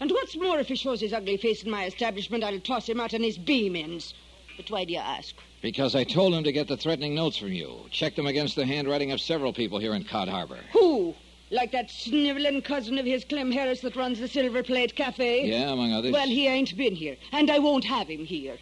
[0.00, 3.00] And what's more, if he shows his ugly face in my establishment, I'll toss him
[3.00, 4.12] out on his beam ends.
[4.56, 5.34] But why do you ask?
[5.62, 7.86] Because I told him to get the threatening notes from you.
[7.90, 10.58] Check them against the handwriting of several people here in Cod Harbor.
[10.72, 11.14] Who?
[11.50, 15.46] Like that sniveling cousin of his, Clem Harris, that runs the Silver Plate Cafe?
[15.46, 16.12] Yeah, among others.
[16.12, 18.58] Well, he ain't been here, and I won't have him here.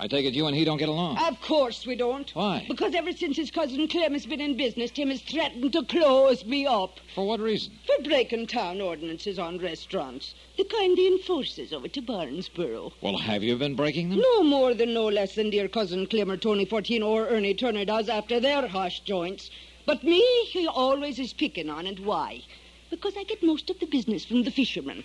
[0.00, 1.18] I take it you and he don't get along.
[1.18, 2.30] Of course we don't.
[2.32, 2.64] Why?
[2.68, 6.44] Because ever since his cousin Clem has been in business, Tim has threatened to close
[6.44, 7.00] me up.
[7.16, 7.72] For what reason?
[7.84, 10.36] For breaking town ordinances on restaurants.
[10.56, 12.92] The kind he enforces over to Barnesboro.
[13.00, 14.20] Well, have you been breaking them?
[14.20, 17.84] No more than no less than dear cousin Clem or Tony Fortin or Ernie Turner
[17.84, 19.50] does after their harsh joints.
[19.84, 22.42] But me, he always is picking on, and why?
[22.88, 25.02] Because I get most of the business from the fishermen.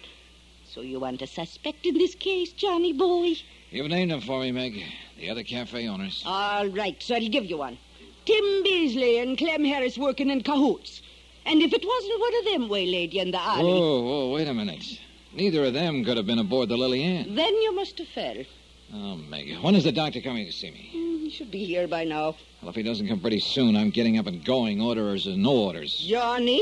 [0.65, 3.35] So you want a suspect in this case, Johnny boy?
[3.73, 4.83] You've named them for me, Meg.
[5.17, 6.21] The other cafe owners.
[6.27, 7.79] All right, so I'll give you one.
[8.23, 11.01] Tim Beasley and Clem Harris working in cahoots.
[11.47, 13.63] And if it wasn't one of them waylaid you in the alley...
[13.63, 14.99] Whoa, whoa, wait a minute.
[15.33, 17.33] Neither of them could have been aboard the Lily Ann.
[17.33, 18.43] Then you must have fell.
[18.93, 20.91] Oh, Meg, when is the doctor coming to see me?
[20.95, 22.35] Mm, he should be here by now.
[22.61, 25.49] Well, if he doesn't come pretty soon, I'm getting up and going, orders or no
[25.49, 25.97] orders.
[25.97, 26.61] Johnny?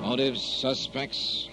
[0.00, 1.48] Motives, suspects.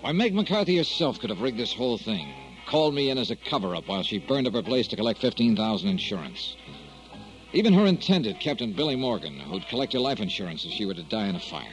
[0.00, 2.32] Why, Meg McCarthy herself could have rigged this whole thing.
[2.66, 5.88] Called me in as a cover-up while she burned up her place to collect 15000
[5.88, 6.56] insurance.
[7.52, 11.02] Even her intended, Captain Billy Morgan, who'd collect her life insurance if she were to
[11.04, 11.64] die in a fire.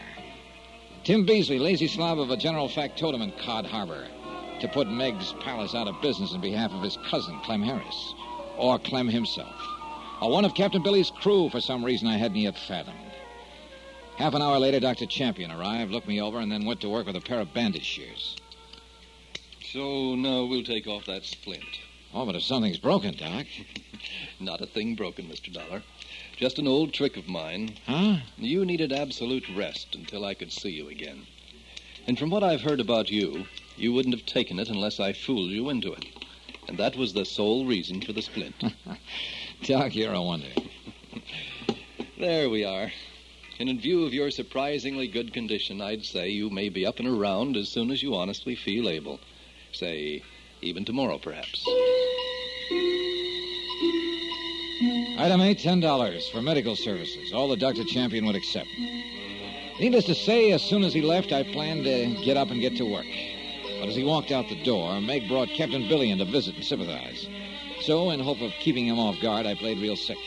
[1.04, 4.08] Tim Beasley, lazy slob of a general factotum in Cod Harbor,
[4.62, 8.14] to put Meg's palace out of business in behalf of his cousin, Clem Harris.
[8.58, 9.56] Or Clem himself.
[10.22, 13.03] Or one of Captain Billy's crew, for some reason I hadn't yet fathomed.
[14.18, 15.08] Half an hour later, Dr.
[15.08, 17.86] Champion arrived, looked me over, and then went to work with a pair of bandage
[17.86, 18.38] shears.
[19.72, 21.80] So now we'll take off that splint.
[22.14, 23.48] Oh, but if something's broken, Doc.
[24.40, 25.52] Not a thing broken, Mr.
[25.52, 25.82] Dollar.
[26.38, 27.78] Just an old trick of mine.
[27.88, 28.18] Huh?
[28.38, 31.26] You needed absolute rest until I could see you again.
[32.06, 33.48] And from what I've heard about you,
[33.78, 36.06] you wouldn't have taken it unless I fooled you into it.
[36.68, 38.56] And that was the sole reason for the splint.
[39.64, 40.50] Doc, you're a wonder.
[42.20, 42.92] there we are.
[43.60, 47.08] And in view of your surprisingly good condition, I'd say you may be up and
[47.08, 49.20] around as soon as you honestly feel able.
[49.72, 50.24] Say,
[50.62, 51.64] even tomorrow, perhaps.
[55.20, 57.32] Item eight, ten dollars for medical services.
[57.32, 57.84] All the Dr.
[57.84, 58.68] Champion would accept.
[59.80, 62.76] Needless to say, as soon as he left, I planned to get up and get
[62.78, 63.06] to work.
[63.80, 66.66] But as he walked out the door, Meg brought Captain Billy in to visit and
[66.66, 67.28] sympathize.
[67.82, 70.18] So, in hope of keeping him off guard, I played real sick.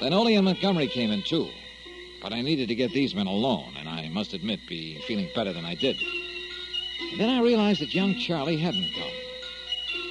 [0.00, 1.48] Then Ole and Montgomery came in, too.
[2.22, 5.52] But I needed to get these men alone, and I must admit, be feeling better
[5.52, 5.96] than I did.
[7.12, 9.10] And then I realized that young Charlie hadn't come.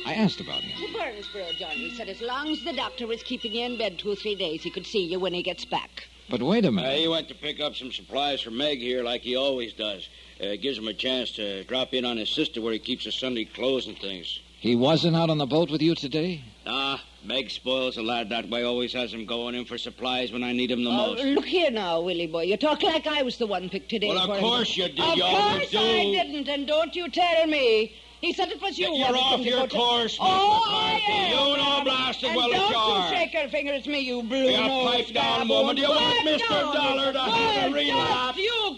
[0.06, 0.88] I asked about him.
[0.88, 1.76] To Barnesboro, Johnny.
[1.90, 4.34] He said as long as the doctor was keeping you in bed two or three
[4.36, 6.08] days, he could see you when he gets back.
[6.30, 6.98] But wait a Uh, minute.
[7.00, 10.08] he went to pick up some supplies for Meg here, like he always does.
[10.42, 13.16] Uh, gives him a chance to drop in on his sister where he keeps his
[13.16, 14.40] Sunday clothes and things.
[14.60, 16.44] He wasn't out on the boat with you today?
[16.68, 18.64] Ah, Meg spoils a lad that way.
[18.64, 21.24] Always has him going in for supplies when I need him the Oh, most.
[21.24, 22.44] look here now, Willie boy.
[22.44, 24.10] You talk like I was the one picked today.
[24.10, 24.40] Well, of for him.
[24.42, 25.00] course you did.
[25.00, 25.80] Of You course do.
[25.80, 27.94] I didn't, and don't you tell me.
[28.20, 28.88] He said it was you.
[28.94, 30.76] You're wanted off him to your go to- course, Miss Oh, McCarthy.
[30.76, 31.30] I am.
[31.32, 33.10] You know blasted and well as don't you are.
[33.12, 35.78] you shake your finger at me, you blue You pipe down, woman.
[35.78, 36.50] Do you want Mr.
[36.50, 38.38] Dollar to have a relapse?
[38.38, 38.76] You.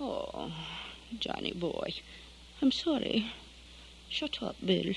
[0.00, 0.50] Oh,
[1.20, 1.94] Johnny boy.
[2.60, 3.30] I'm sorry.
[4.12, 4.92] Shut up, Bill.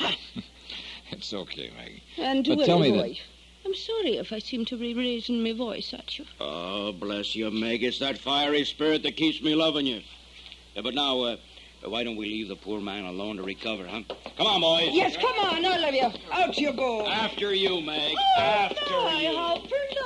[1.12, 2.02] It's okay, Meg.
[2.18, 3.08] And But Willie tell me boy.
[3.08, 3.18] that-
[3.66, 6.24] I'm sorry if I seem to be raising my voice at you.
[6.40, 7.82] Oh, bless you, Meg.
[7.82, 10.02] It's that fiery spirit that keeps me loving you.
[10.74, 11.36] Yeah, but now, uh,
[11.84, 14.02] why don't we leave the poor man alone to recover, huh?
[14.36, 14.90] Come on, boys.
[14.92, 16.10] Yes, come on, all of you.
[16.32, 17.06] Out you go.
[17.06, 18.14] After you, Meg.
[18.16, 19.36] Oh, After my, you.
[19.36, 19.58] how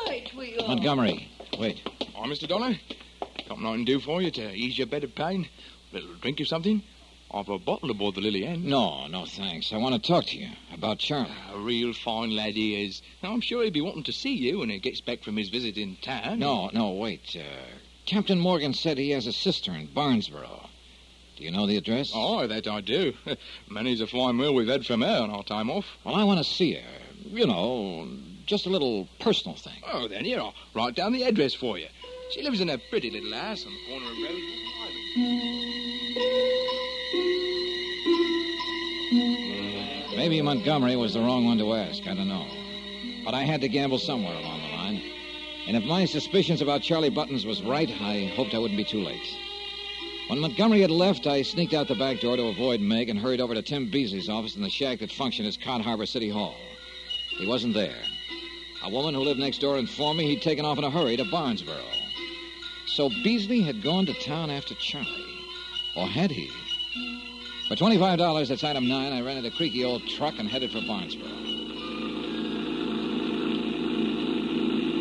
[0.04, 0.68] polite we are.
[0.68, 1.28] Montgomery,
[1.58, 1.82] wait.
[2.16, 2.48] Oh, Mr.
[2.48, 2.78] Dollar,
[3.46, 5.48] something I can do for you to ease your bed of pain?
[5.92, 6.82] A little drink or something?
[7.34, 8.68] I've a bottle aboard the Lily Ann.
[8.68, 9.72] No, no, thanks.
[9.72, 11.34] I want to talk to you about Charlie.
[11.52, 13.02] A real fine lad he is.
[13.24, 15.48] Now, I'm sure he'll be wanting to see you when he gets back from his
[15.48, 16.38] visit in town.
[16.38, 17.34] No, no, wait.
[17.34, 17.42] Uh,
[18.06, 20.68] Captain Morgan said he has a sister in Barnesboro.
[21.36, 22.12] Do you know the address?
[22.14, 23.14] Oh, that I do.
[23.68, 25.86] Many's a fine meal we've had from her on our time off.
[26.04, 27.00] Well, I want to see her.
[27.24, 28.06] You know,
[28.46, 29.82] just a little personal thing.
[29.92, 31.88] Oh, then here, I'll write down the address for you.
[32.30, 35.73] She lives in a pretty little house on the corner of Rosewood
[40.24, 42.06] Maybe Montgomery was the wrong one to ask.
[42.06, 42.46] I don't know.
[43.26, 45.02] But I had to gamble somewhere along the line.
[45.66, 49.04] And if my suspicions about Charlie Buttons was right, I hoped I wouldn't be too
[49.04, 49.36] late.
[50.28, 53.42] When Montgomery had left, I sneaked out the back door to avoid Meg and hurried
[53.42, 56.56] over to Tim Beasley's office in the shack that functioned as Cod Harbor City Hall.
[57.38, 58.00] He wasn't there.
[58.82, 61.30] A woman who lived next door informed me he'd taken off in a hurry to
[61.30, 61.84] Barnesboro.
[62.86, 65.38] So Beasley had gone to town after Charlie.
[65.94, 66.50] Or had he?
[67.68, 71.30] For $25, that's item nine, I rented a creaky old truck and headed for Barnesboro.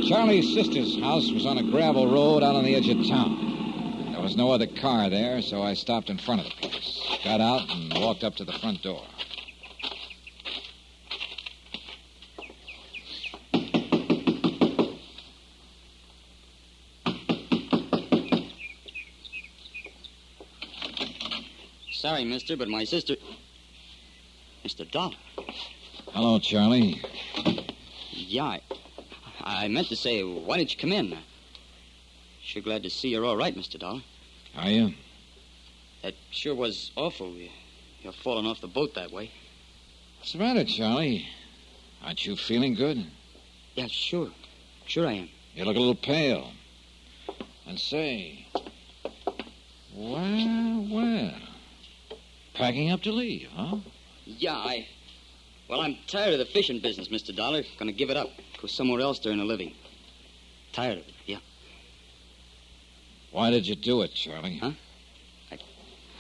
[0.07, 4.11] Charlie's sister's house was on a gravel road out on the edge of town.
[4.14, 7.41] There was no other car there, so I stopped in front of the place, got
[7.41, 9.03] out, and walked up to the front door.
[22.04, 23.16] Sorry, mister, but my sister.
[24.66, 24.84] Mr.
[24.91, 25.16] Dollar.
[26.12, 27.01] Hello, Charlie.
[28.12, 28.62] Yeah, I,
[29.39, 31.18] I meant to say, why didn't you come in?
[32.43, 33.80] Sure glad to see you're all right, Mr.
[33.80, 34.01] Dollar.
[34.58, 34.95] Are you?
[36.01, 37.32] That sure was awful.
[37.36, 37.47] You-
[38.01, 39.32] You're falling off the boat that way.
[40.20, 41.26] What's the matter, Charlie?
[42.04, 43.06] Aren't you feeling good?
[43.76, 44.30] Yeah, sure.
[44.88, 45.30] Sure I am.
[45.56, 46.51] You look a little pale.
[47.66, 48.45] And say,
[49.95, 51.32] well, well.
[52.54, 53.78] Packing up to leave, huh?
[54.26, 54.88] Yeah, I.
[55.68, 57.36] Well, I'm tired of the fishing business, Mr.
[57.36, 57.64] Dollar.
[57.80, 58.30] Gonna give it up.
[58.62, 59.74] Go somewhere else to earn a living.
[60.72, 61.39] Tired of it, yeah.
[63.32, 64.58] Why did you do it, Charlie?
[64.58, 64.72] Huh?
[65.51, 65.60] I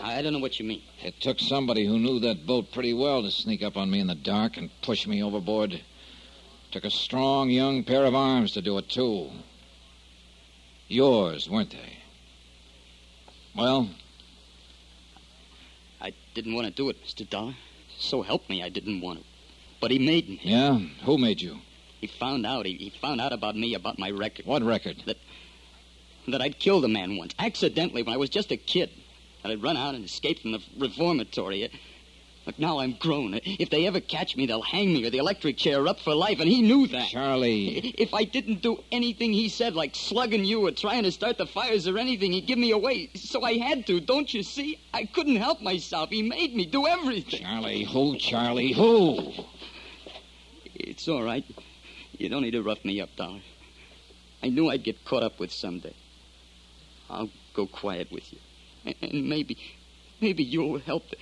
[0.01, 0.81] I don't know what you mean.
[1.01, 4.07] It took somebody who knew that boat pretty well to sneak up on me in
[4.07, 5.79] the dark and push me overboard.
[6.71, 9.29] Took a strong young pair of arms to do it, too.
[10.87, 11.99] Yours, weren't they?
[13.55, 13.89] Well,
[16.33, 17.29] didn't want to do it, Mr.
[17.29, 17.55] Dollar.
[17.97, 19.25] So help me, I didn't want to.
[19.79, 20.39] But he made me.
[20.43, 20.79] yeah?
[21.05, 21.59] Who made you?
[21.99, 22.65] He found out.
[22.65, 24.45] He, he found out about me, about my record.
[24.45, 25.03] What record?
[25.05, 25.17] That
[26.27, 28.89] that I'd killed a man once, accidentally, when I was just a kid.
[29.41, 31.69] That I'd run out and escaped from the reformatory.
[32.45, 33.39] But now I'm grown.
[33.43, 36.39] If they ever catch me, they'll hang me or the electric chair up for life,
[36.41, 37.07] and he knew that.
[37.07, 37.93] Charlie.
[37.97, 41.45] If I didn't do anything he said, like slugging you or trying to start the
[41.45, 43.09] fires or anything, he'd give me away.
[43.15, 44.79] So I had to, don't you see?
[44.93, 46.09] I couldn't help myself.
[46.09, 47.39] He made me do everything.
[47.39, 49.31] Charlie, who, Charlie, who?
[50.75, 51.45] It's all right.
[52.17, 53.39] You don't need to rough me up, Dollar.
[54.41, 55.93] I knew I'd get caught up with someday.
[57.09, 58.39] I'll go quiet with you.
[59.01, 59.57] And- maybe,
[60.19, 61.17] maybe you'll help to,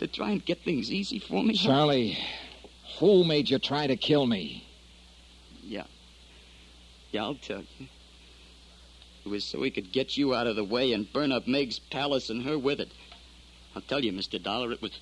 [0.00, 1.52] to try and get things easy for me.
[1.52, 2.18] Charlie,
[2.98, 4.66] who made you try to kill me?
[5.62, 5.84] Yeah.
[7.12, 7.86] Yeah, I'll tell you.
[9.26, 11.78] It was so he could get you out of the way and burn up Meg's
[11.78, 12.88] palace and her with it.
[13.76, 14.42] I'll tell you, Mr.
[14.42, 14.98] Dollar, it was.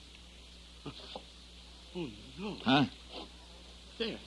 [1.96, 2.57] Oh, no.
[2.64, 2.84] Huh?
[3.99, 4.18] There.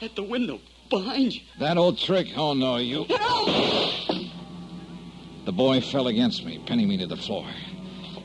[0.00, 0.60] At the window.
[0.90, 1.40] Behind you.
[1.58, 2.28] That old trick?
[2.36, 3.04] Oh, no, you.
[5.44, 7.48] The boy fell against me, pinning me to the floor.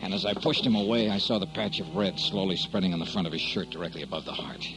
[0.03, 2.99] And as I pushed him away, I saw the patch of red slowly spreading on
[2.99, 4.67] the front of his shirt directly above the heart.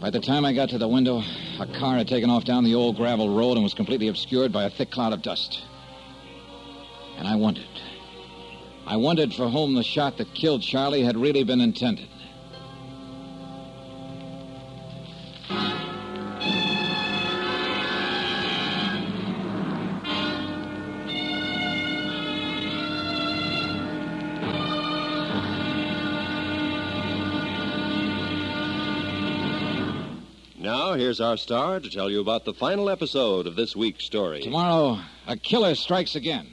[0.00, 1.22] By the time I got to the window,
[1.60, 4.64] a car had taken off down the old gravel road and was completely obscured by
[4.64, 5.62] a thick cloud of dust.
[7.16, 7.64] And I wondered.
[8.88, 12.08] I wondered for whom the shot that killed Charlie had really been intended.
[30.88, 34.40] Now, here's our star to tell you about the final episode of this week's story.
[34.40, 36.48] Tomorrow, a killer strikes again.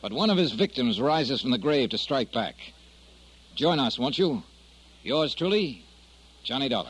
[0.00, 2.54] But one of his victims rises from the grave to strike back.
[3.54, 4.42] Join us, won't you?
[5.02, 5.84] Yours truly,
[6.42, 6.88] Johnny Dollar.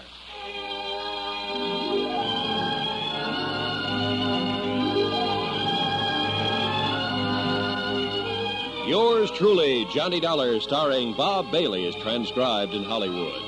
[8.87, 13.43] Yours truly, Johnny Dollar, starring Bob Bailey, is transcribed in Hollywood.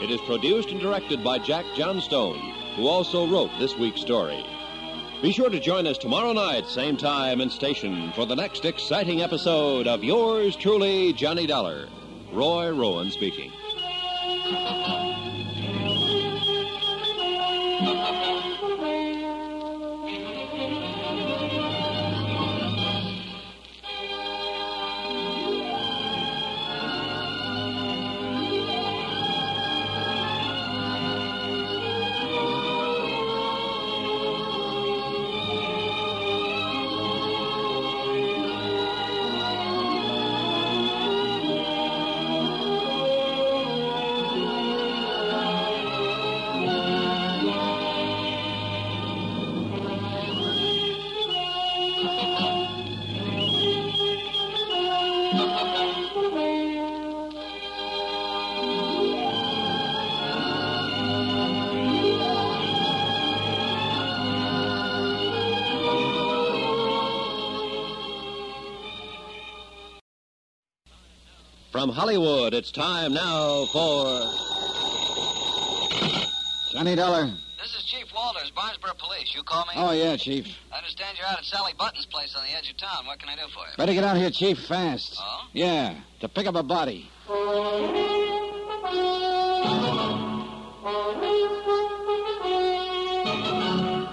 [0.00, 4.46] It is produced and directed by Jack Johnstone, who also wrote this week's story.
[5.20, 9.20] Be sure to join us tomorrow night, same time and station, for the next exciting
[9.20, 11.88] episode of Yours truly, Johnny Dollar.
[12.32, 13.50] Roy Rowan speaking.
[71.78, 74.28] From Hollywood, it's time now for.
[76.72, 77.26] Johnny Dollar.
[77.56, 79.32] This is Chief Walters, Barnesboro Police.
[79.32, 79.74] You call me?
[79.76, 80.48] Oh, yeah, Chief.
[80.72, 83.06] I understand you're out at Sally Button's place on the edge of town.
[83.06, 83.76] What can I do for you?
[83.76, 85.18] Better get out here, Chief, fast.
[85.20, 85.46] Oh?
[85.52, 87.08] Yeah, to pick up a body.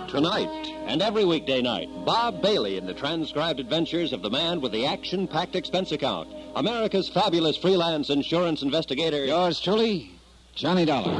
[0.07, 4.71] Tonight and every weekday night, Bob Bailey in the transcribed adventures of the man with
[4.71, 9.25] the action packed expense account, America's fabulous freelance insurance investigator.
[9.25, 10.11] Yours truly,
[10.55, 11.13] Johnny Dollar.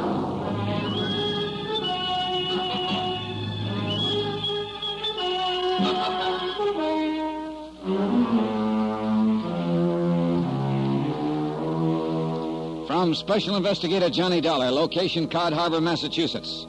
[12.88, 16.65] From Special Investigator Johnny Dollar, location Cod Harbor, Massachusetts,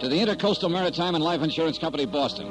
[0.00, 2.48] to the Intercoastal Maritime and Life Insurance Company, Boston.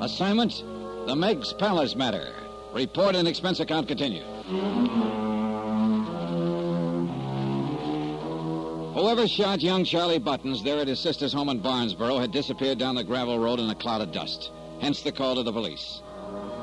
[0.00, 0.64] Assignment
[1.06, 2.34] The Meg's Palace Matter.
[2.72, 4.39] Report and expense account continued.
[8.94, 12.96] Whoever shot young Charlie Buttons there at his sister's home in Barnesboro had disappeared down
[12.96, 14.50] the gravel road in a cloud of dust.
[14.80, 16.02] Hence the call to the police.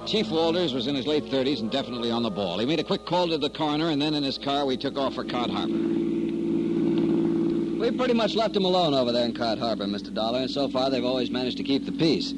[0.05, 2.59] Chief Walters was in his late 30s and definitely on the ball.
[2.59, 4.97] He made a quick call to the coroner, and then in his car we took
[4.97, 5.77] off for Cod Harbor.
[7.79, 10.13] We pretty much left them alone over there in Cod Harbor, Mr.
[10.13, 12.33] Dollar, and so far they've always managed to keep the peace.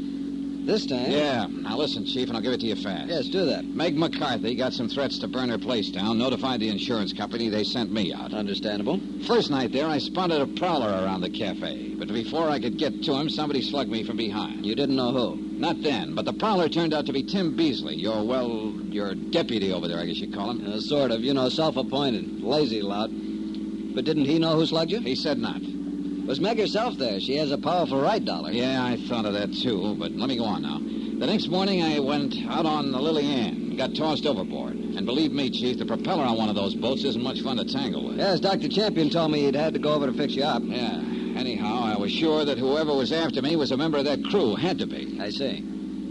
[0.69, 1.09] This time.
[1.09, 1.47] Yeah.
[1.49, 3.09] Now listen, Chief, and I'll give it to you fast.
[3.09, 3.65] Yes, do that.
[3.65, 7.49] Meg McCarthy got some threats to burn her place down, notified the insurance company.
[7.49, 8.35] They sent me out.
[8.35, 8.99] Understandable.
[9.25, 11.95] First night there, I spotted a prowler around the cafe.
[11.97, 14.63] But before I could get to him, somebody slugged me from behind.
[14.63, 15.37] You didn't know who?
[15.57, 19.73] Not then, but the prowler turned out to be Tim Beasley, your, well, your deputy
[19.73, 20.71] over there, I guess you'd call him.
[20.71, 22.43] Uh, sort of, you know, self-appointed.
[22.43, 23.09] Lazy lout.
[23.95, 24.99] But didn't he know who slugged you?
[24.99, 25.61] He said not.
[26.29, 27.19] Was Meg herself there?
[27.19, 28.51] She has a powerful right, Dollar.
[28.51, 30.77] Yeah, I thought of that too, but let me go on now.
[30.77, 34.75] The next morning I went out on the Lily Ann, got tossed overboard.
[34.75, 37.65] And believe me, Chief, the propeller on one of those boats isn't much fun to
[37.65, 38.19] tangle with.
[38.19, 38.69] Yes, Dr.
[38.69, 40.61] Champion told me he'd had to go over to fix you up.
[40.63, 41.01] Yeah.
[41.35, 44.53] Anyhow, I was sure that whoever was after me was a member of that crew.
[44.53, 45.19] Had to be.
[45.19, 45.61] I see.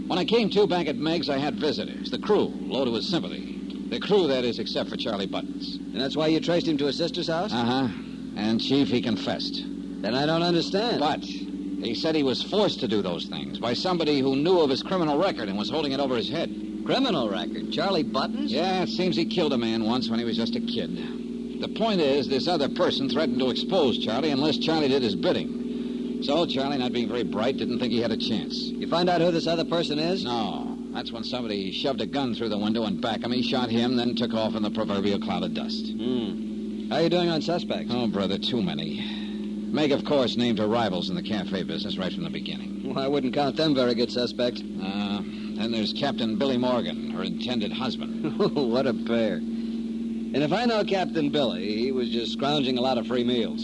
[0.07, 2.11] When I came to back at Meg's, I had visitors.
[2.11, 3.87] The crew, loaded with sympathy.
[3.89, 5.77] The crew, that is, except for Charlie Buttons.
[5.77, 7.53] And that's why you traced him to his sister's house?
[7.53, 7.87] Uh huh.
[8.35, 9.63] And, Chief, he confessed.
[10.01, 10.99] Then I don't understand.
[10.99, 14.69] But he said he was forced to do those things by somebody who knew of
[14.69, 16.49] his criminal record and was holding it over his head.
[16.85, 17.71] Criminal record?
[17.71, 18.51] Charlie Buttons?
[18.51, 21.61] Yeah, it seems he killed a man once when he was just a kid.
[21.61, 26.23] The point is, this other person threatened to expose Charlie unless Charlie did his bidding.
[26.23, 28.55] So Charlie, not being very bright, didn't think he had a chance.
[28.57, 30.23] You find out who this other person is?
[30.23, 30.77] No.
[30.91, 33.95] That's when somebody shoved a gun through the window and back of me, shot him,
[33.95, 35.91] then took off in the proverbial cloud of dust.
[35.91, 36.89] Hmm.
[36.89, 37.91] How are you doing on suspects?
[37.93, 39.28] Oh, brother, too many.
[39.71, 42.93] Meg, of course, named her rivals in the cafe business right from the beginning.
[42.93, 44.61] Well, I wouldn't count them very good suspects.
[44.61, 48.37] Uh, then there's Captain Billy Morgan, her intended husband.
[48.55, 49.35] what a pair.
[49.35, 53.63] And if I know Captain Billy, he was just scrounging a lot of free meals.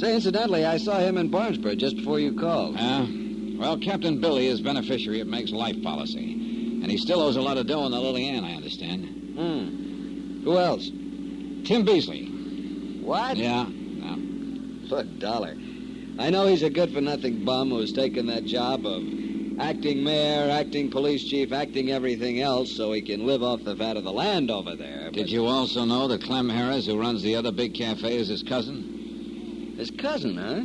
[0.00, 2.76] Say, incidentally, I saw him in Barnesboro just before you called.
[2.78, 3.06] Uh,
[3.58, 6.32] well, Captain Billy is beneficiary of Meg's life policy.
[6.82, 9.34] And he still owes a lot of dough on the Lily Ann, I understand.
[9.36, 10.44] Hmm.
[10.44, 10.88] Who else?
[11.64, 12.26] Tim Beasley.
[13.02, 13.36] What?
[13.36, 13.66] Yeah.
[14.88, 15.56] Good dollar.
[16.18, 19.02] I know he's a good-for-nothing bum who's taken that job of
[19.58, 23.96] acting mayor, acting police chief, acting everything else so he can live off the fat
[23.96, 25.10] of the land over there.
[25.10, 28.42] Did you also know that Clem Harris, who runs the other big cafe, is his
[28.42, 29.74] cousin?
[29.76, 30.64] His cousin, huh?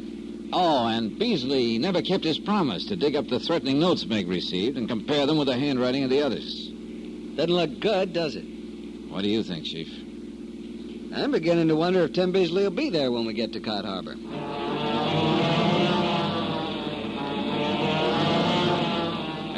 [0.54, 4.78] Oh, and Beasley never kept his promise to dig up the threatening notes Meg received
[4.78, 6.70] and compare them with the handwriting of the others.
[7.36, 8.46] Doesn't look good, does it?
[9.10, 9.90] What do you think, Chief?
[11.14, 13.84] I'm beginning to wonder if Tim Beasley will be there when we get to Cod
[13.84, 14.16] Harbor.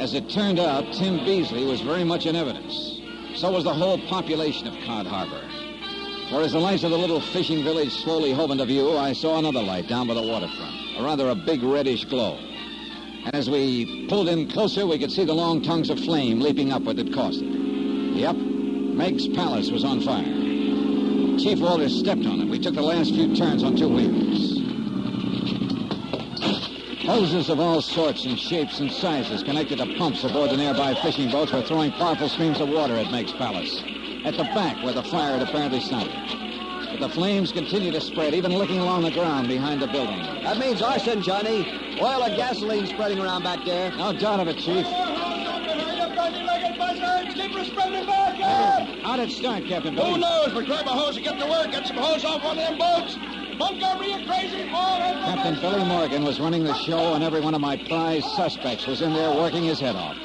[0.02, 3.00] As it turned out, Tim Beasley was very much in evidence.
[3.36, 5.42] So was the whole population of Cod Harbor.
[6.32, 9.38] For as the lights of the little fishing village slowly hove into view, I saw
[9.38, 12.36] another light down by the waterfront, a rather a big reddish glow.
[13.26, 16.74] And as we pulled in closer, we could see the long tongues of flame leaping
[16.74, 17.48] upward that caused it.
[17.48, 20.43] Yep, Meg's palace was on fire.
[21.44, 22.48] Chief Walters stepped on it.
[22.48, 24.62] We took the last few turns on two wheels.
[27.04, 31.30] Hoses of all sorts and shapes and sizes connected to pumps aboard the nearby fishing
[31.30, 33.84] boats were throwing powerful streams of water at Meg's palace.
[34.24, 36.16] At the back where the fire had apparently started.
[36.92, 40.22] But the flames continued to spread, even licking along the ground behind the building.
[40.44, 41.68] That means arson, Johnny.
[42.02, 43.92] Oil and gasoline spreading around back there.
[43.98, 44.88] No doubt of it, Chief.
[49.04, 50.14] How'd it start, Captain Billy?
[50.14, 50.54] Who knows?
[50.54, 51.72] But grab a hose and get to work.
[51.72, 53.18] Get some hose off one of them boats.
[53.58, 54.64] Montgomery, you crazy?
[54.70, 59.02] Captain Billy Morgan was running the show, and every one of my prize suspects was
[59.02, 60.18] in there working his head off.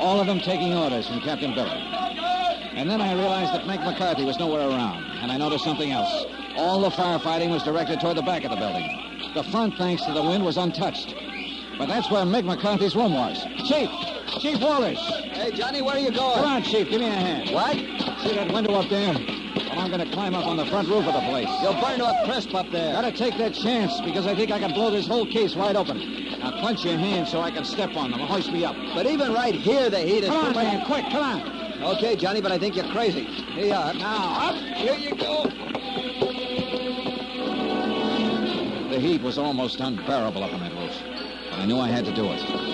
[0.00, 1.68] All of them taking orders from Captain Billy.
[1.68, 6.24] And then I realized that Mike McCarthy was nowhere around, and I noticed something else.
[6.56, 8.88] All the firefighting was directed toward the back of the building.
[9.34, 11.14] The front, thanks to the wind, was untouched.
[11.78, 13.44] But that's where Meg McCarthy's room was.
[13.68, 13.90] Chief!
[14.38, 14.98] Chief Wallace.
[15.32, 16.34] Hey, Johnny, where are you going?
[16.34, 17.50] Come on, Chief, give me a hand.
[17.50, 17.76] What?
[18.22, 19.12] See that window up there?
[19.12, 21.48] Well, I'm going to climb up on the front roof of the place.
[21.62, 22.92] You'll burn to a crisp up there.
[22.92, 25.98] Gotta take that chance because I think I can blow this whole case wide open.
[26.38, 28.20] Now clench your hands so I can step on them.
[28.20, 28.76] Hoist me up.
[28.94, 30.30] But even right here, the heat is...
[30.30, 31.60] Come on, man, quick, come on.
[31.96, 33.24] Okay, Johnny, but I think you're crazy.
[33.24, 33.94] Here you are.
[33.94, 34.54] Now, up.
[34.54, 35.44] Here you go.
[38.90, 40.96] The heat was almost unbearable up on that roof,
[41.50, 42.69] but I knew I had to do it.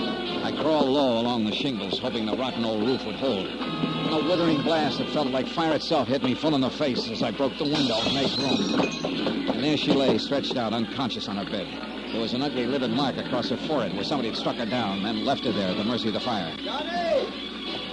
[0.56, 3.46] I crawled low along the shingles, hoping the rotten old roof would hold.
[3.46, 7.10] And a withering blast that felt like fire itself hit me full in the face
[7.10, 9.50] as I broke the window of Meg's room.
[9.50, 11.68] And there she lay, stretched out, unconscious on her bed.
[12.10, 15.04] There was an ugly livid mark across her forehead where somebody had struck her down
[15.04, 16.50] and left her there at the mercy of the fire.
[16.64, 17.26] Johnny!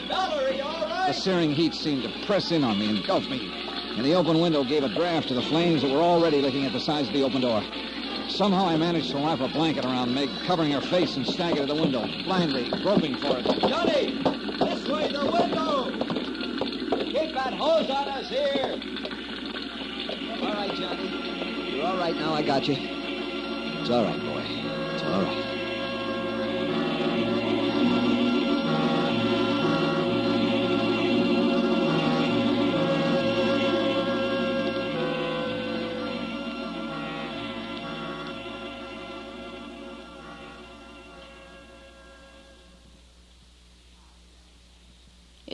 [0.08, 1.08] You all right?
[1.08, 3.52] The searing heat seemed to press in on me, and engulf me.
[3.98, 6.72] And the open window gave a draft to the flames that were already licking at
[6.72, 7.62] the sides of the open door.
[8.34, 11.66] Somehow I managed to wrap a blanket around Meg, covering her face and stagger to
[11.68, 13.46] the window, blindly groping for it.
[13.70, 14.24] Johnny!
[14.58, 15.92] This way, the window!
[17.14, 18.80] Keep that hose on us here!
[20.42, 21.76] All right, Johnny.
[21.76, 22.34] You're all right now.
[22.34, 22.76] I got you.
[22.76, 24.44] It's all right, boy.
[24.96, 25.53] It's all right.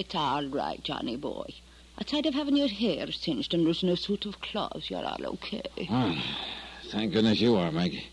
[0.10, 1.54] It's all right, Johnny boy.
[2.02, 5.62] Outside of having your hair singed and losing a suit of clothes, you're all okay.
[5.88, 6.18] Well,
[6.90, 8.08] thank goodness you are, Maggie.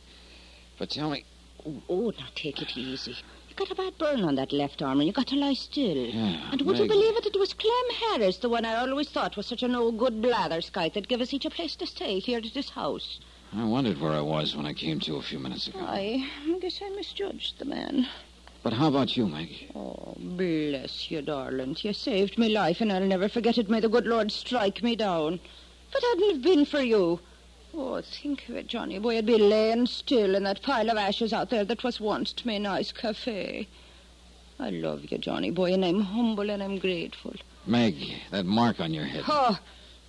[0.78, 1.24] But tell me,
[1.64, 3.12] Oh, oh, now take it easy.
[3.48, 5.96] You got a bad burn on that left arm, and you got to lie still.
[5.96, 7.24] Yeah, and would you believe it?
[7.24, 10.92] It was Clem Harris, the one I always thought was such an old good blatherskite
[10.92, 13.20] that gave us each a place to stay here at this house.
[13.54, 15.78] I wondered where I was when I came to a few minutes ago.
[15.80, 16.28] I
[16.60, 18.06] guess I misjudged the man.
[18.62, 19.70] But how about you, Maggie?
[19.74, 21.76] Oh, bless you, darling.
[21.80, 23.70] You saved me life, and I'll never forget it.
[23.70, 25.34] May the good Lord strike me down.
[25.88, 27.20] If it hadn't been for you.
[27.72, 29.18] Oh, think of it, Johnny boy.
[29.18, 32.58] I'd be laying still in that pile of ashes out there that was once me
[32.58, 33.68] nice cafe.
[34.58, 37.34] I love you, Johnny boy, and I'm humble and I'm grateful.
[37.66, 37.96] Meg,
[38.30, 39.24] that mark on your head.
[39.28, 39.58] Oh,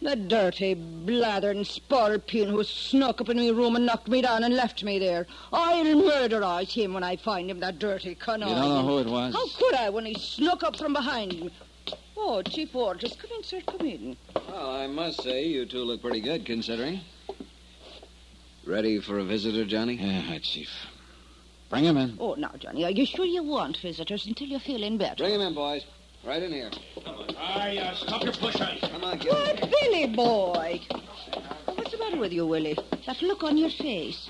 [0.02, 4.56] the dirty, blatherin' spalpeen who snuck up in my room and knocked me down and
[4.56, 5.26] left me there.
[5.52, 8.56] I'll murderize him when I find him, that dirty conniving.
[8.56, 9.34] You don't know who it was?
[9.34, 11.52] How could I when he snuck up from behind me?
[12.16, 14.18] Oh, Chief Walters, come in, sir, come in.
[14.36, 17.02] Well, I must say, you two look pretty good, considering.
[18.66, 19.96] Ready for a visitor, Johnny?
[19.96, 20.70] Yeah, Chief.
[21.70, 22.18] Bring him in.
[22.20, 25.24] Oh, now, Johnny, are you sure you want visitors until you're feeling better?
[25.24, 25.86] Bring him in, boys.
[26.28, 26.70] Right in here.
[27.40, 28.80] Aye, uh, stop your pushing.
[28.82, 29.32] Come on, kid.
[29.32, 30.82] Why, Billy boy.
[31.74, 32.78] What's the matter with you, Willie?
[33.06, 34.30] That look on your face.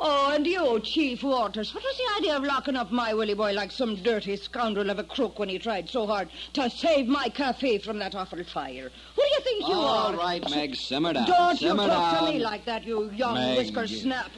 [0.00, 1.72] Oh, and you, Chief Waters.
[1.72, 4.98] What was the idea of locking up my Willie boy like some dirty scoundrel of
[4.98, 8.90] a crook when he tried so hard to save my cafe from that awful fire?
[9.14, 10.06] Who do you think you All are?
[10.06, 11.28] All right, Meg, simmer down.
[11.28, 12.26] Don't you talk down.
[12.26, 13.56] to me like that, you young Meg.
[13.56, 14.32] whisker snap.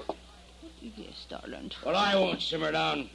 [0.82, 1.70] Yes, darling.
[1.86, 3.09] Well, I won't simmer down.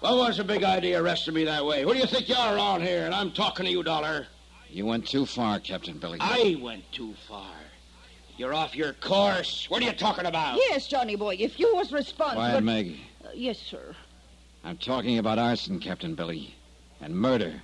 [0.00, 1.82] What was the big idea arresting me that way?
[1.82, 3.04] Who do you think you are around here?
[3.04, 4.26] And I'm talking to you, Dollar.
[4.70, 6.16] You went too far, Captain Billy.
[6.20, 7.52] I went too far.
[8.38, 9.68] You're off your course.
[9.68, 10.56] What are you talking about?
[10.56, 12.40] Yes, Johnny boy, if you was responsible...
[12.40, 12.96] Quiet, Meg.
[13.22, 13.94] Uh, yes, sir.
[14.64, 16.54] I'm talking about arson, Captain Billy,
[17.02, 17.60] and murder,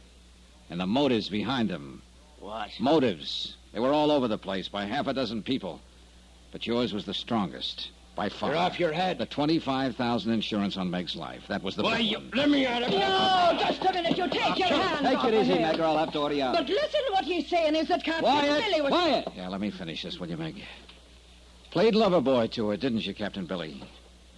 [0.68, 2.02] and the motives behind them.
[2.38, 2.68] What?
[2.78, 3.56] Motives.
[3.72, 5.80] They were all over the place by half a dozen people.
[6.52, 8.50] But yours was the strongest, by far.
[8.50, 9.18] You're off your head.
[9.18, 11.42] The 25000 insurance on Meg's life.
[11.48, 12.18] That was the Why, big you...
[12.18, 12.30] one.
[12.34, 12.98] Let me out of here.
[13.00, 14.16] No, just a minute.
[14.16, 15.58] You take your hands Take off it easy.
[15.60, 16.56] Meg, or I'll have to order you out.
[16.56, 18.90] But listen, what he's saying is that Captain Quiet, Billy was...
[18.90, 19.28] quiet.
[19.36, 20.56] Yeah, let me finish this, will you, Meg?
[21.70, 23.84] Played lover boy to her, didn't you, Captain Billy?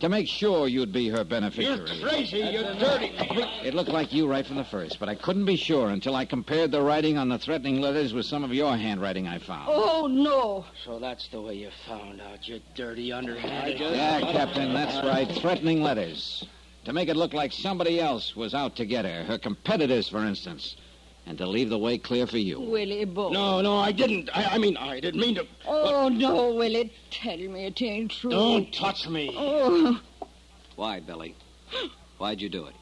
[0.01, 1.77] To make sure you'd be her beneficiary.
[1.77, 2.11] You're beneficiary.
[2.11, 2.39] crazy.
[2.39, 3.13] You're dirty.
[3.65, 6.25] It looked like you right from the first, but I couldn't be sure until I
[6.25, 9.69] compared the writing on the threatening letters with some of your handwriting I found.
[9.69, 10.67] Oh, no.
[10.85, 13.81] So that's the way you found out, you dirty underhanded.
[13.81, 15.29] Yeah, Captain, that's right.
[15.41, 16.47] Threatening letters.
[16.85, 20.25] To make it look like somebody else was out to get her, her competitors, for
[20.25, 20.77] instance,
[21.29, 22.59] and to leave the way clear for you.
[22.59, 23.29] Willie boy.
[23.29, 24.31] No, no, I didn't.
[24.35, 25.47] I, I mean, I didn't mean to.
[25.67, 26.91] Oh, no, Willie.
[27.11, 28.31] Tell me it ain't true.
[28.31, 29.31] Don't touch me.
[29.37, 30.01] Oh,
[30.77, 31.37] Why, Billy?
[32.17, 32.75] Why'd you do it?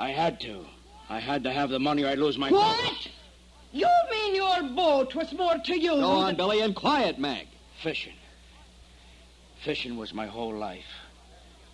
[0.00, 0.64] I had to.
[1.10, 3.08] I had to have the money or I'd lose my what?
[3.72, 5.90] You mean your boat was more to you?
[5.90, 7.48] Go on, than- Billy, and quiet, Meg.
[7.82, 8.14] Fishing.
[9.62, 10.84] Fishing was my whole life.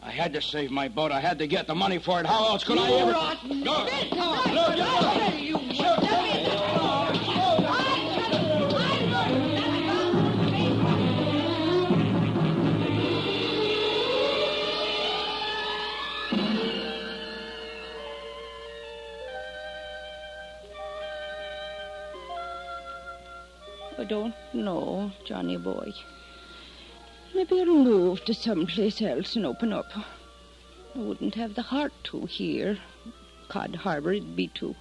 [0.02, 1.12] I had to save my boat.
[1.12, 2.26] I had to get the money for it.
[2.26, 3.12] How else could I ever...
[3.12, 3.84] rotten No.
[3.84, 4.16] bitch.
[4.16, 4.84] No, I- no, I no.
[5.30, 5.59] tell you, what- let
[24.70, 25.92] know, Johnny boy.
[27.34, 29.90] Maybe I'll move to someplace else and open up.
[30.94, 32.78] I wouldn't have the heart to here.
[33.48, 34.74] Cod Harbor it'd be too.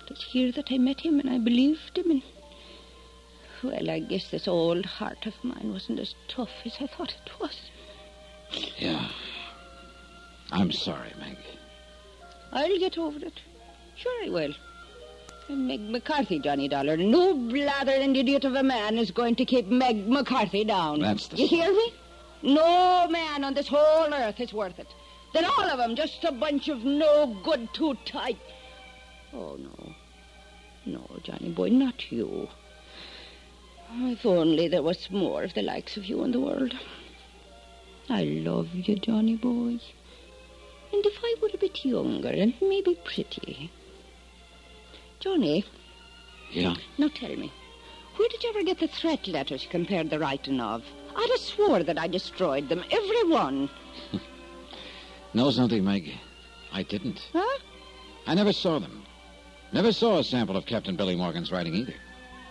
[0.00, 2.22] But it's here that I met him and I believed him and
[3.62, 7.40] well, I guess this old heart of mine wasn't as tough as I thought it
[7.40, 7.58] was.
[8.76, 9.08] Yeah.
[10.52, 11.58] I'm sorry, Maggie.
[12.52, 13.40] I'll get over it.
[13.96, 14.54] Sure I will.
[15.48, 16.96] Meg McCarthy, Johnny Dollar.
[16.96, 21.00] No blathering idiot of a man is going to keep Meg McCarthy down.
[21.00, 21.92] That's the- You hear me?
[22.42, 24.88] No man on this whole earth is worth it.
[25.32, 28.38] Then all of them just a bunch of no good too tight.
[29.32, 29.94] Oh, no.
[30.84, 32.48] No, Johnny boy, not you.
[33.98, 36.74] If only there was more of the likes of you in the world.
[38.08, 39.78] I love you, Johnny boy.
[40.92, 43.70] And if I were a bit younger and maybe pretty.
[45.26, 45.64] Johnny,
[46.52, 46.76] Yeah?
[46.98, 47.52] now tell me,
[48.14, 50.84] where did you ever get the threat letters you compared the writing of?
[51.16, 53.68] I'd have swore that I destroyed them, every one.
[55.34, 56.12] Know something, Meg?
[56.72, 57.28] I didn't.
[57.32, 57.58] Huh?
[58.28, 59.02] I never saw them.
[59.72, 61.94] Never saw a sample of Captain Billy Morgan's writing either.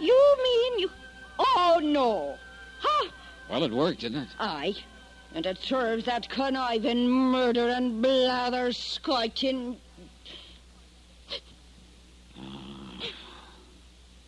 [0.02, 0.90] You mean you...
[1.40, 2.36] Oh, no.
[2.82, 3.10] Huh?
[3.50, 4.30] Well, it worked, didn't it?
[4.38, 4.76] Aye.
[5.34, 9.78] And it serves that conniving murder and blather scoiching...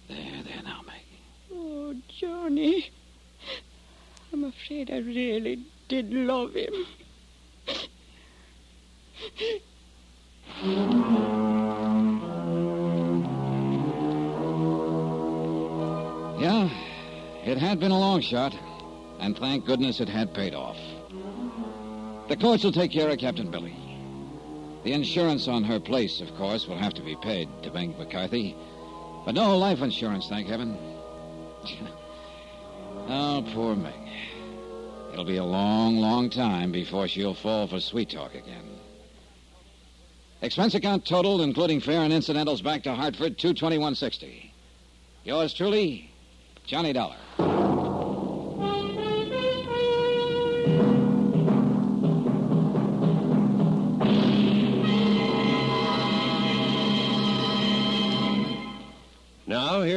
[0.08, 1.22] There, there now, Maggie.
[1.54, 2.92] Oh, Johnny.
[4.34, 6.74] I'm afraid I really did love him.
[16.40, 16.70] yeah,
[17.46, 18.56] it had been a long shot,
[19.20, 20.78] and thank goodness it had paid off.
[22.30, 23.76] The courts will take care of Captain Billy.
[24.84, 28.56] The insurance on her place, of course, will have to be paid to Bank McCarthy
[29.28, 30.78] but no life insurance, thank heaven.
[33.10, 33.94] oh, poor Meg.
[35.12, 38.64] It'll be a long, long time before she'll fall for sweet talk again.
[40.42, 44.54] Expense account totaled, including fare and incidentals, back to Hartford, two twenty one sixty.
[45.26, 46.10] Yours truly,
[46.66, 47.18] Johnny Dollar.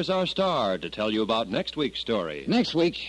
[0.00, 2.42] Here's our star to tell you about next week's story.
[2.48, 3.06] Next week,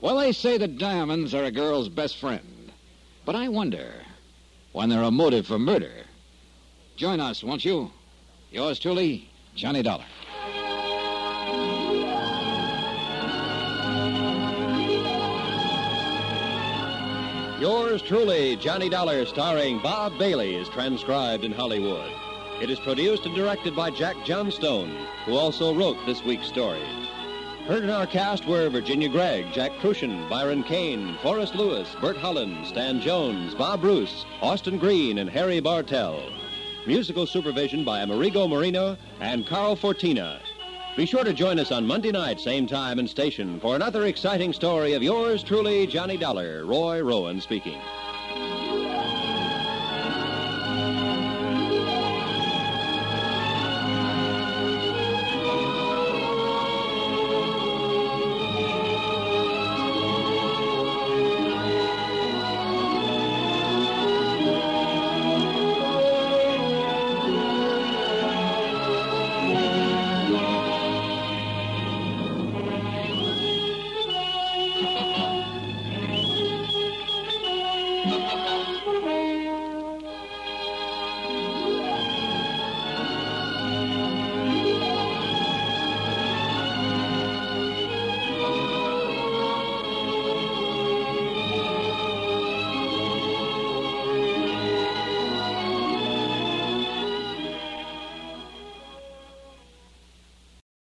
[0.00, 2.72] well, they say that diamonds are a girl's best friend.
[3.24, 3.94] But I wonder
[4.72, 5.92] when they're a motive for murder.
[6.96, 7.92] Join us, won't you?
[8.50, 10.04] Yours truly, Johnny Dollar.
[17.60, 22.12] Yours truly, Johnny Dollar, starring Bob Bailey, is transcribed in Hollywood.
[22.62, 26.84] It is produced and directed by Jack Johnstone, who also wrote this week's story.
[27.66, 32.64] Heard in our cast were Virginia Gregg, Jack Kruschen, Byron Kane, Forrest Lewis, Bert Holland,
[32.68, 36.22] Stan Jones, Bob Bruce, Austin Green, and Harry Bartell.
[36.86, 40.38] Musical supervision by Amerigo Marino and Carl Fortina.
[40.96, 44.52] Be sure to join us on Monday night, same time and station, for another exciting
[44.52, 47.80] story of yours truly, Johnny Dollar, Roy Rowan speaking.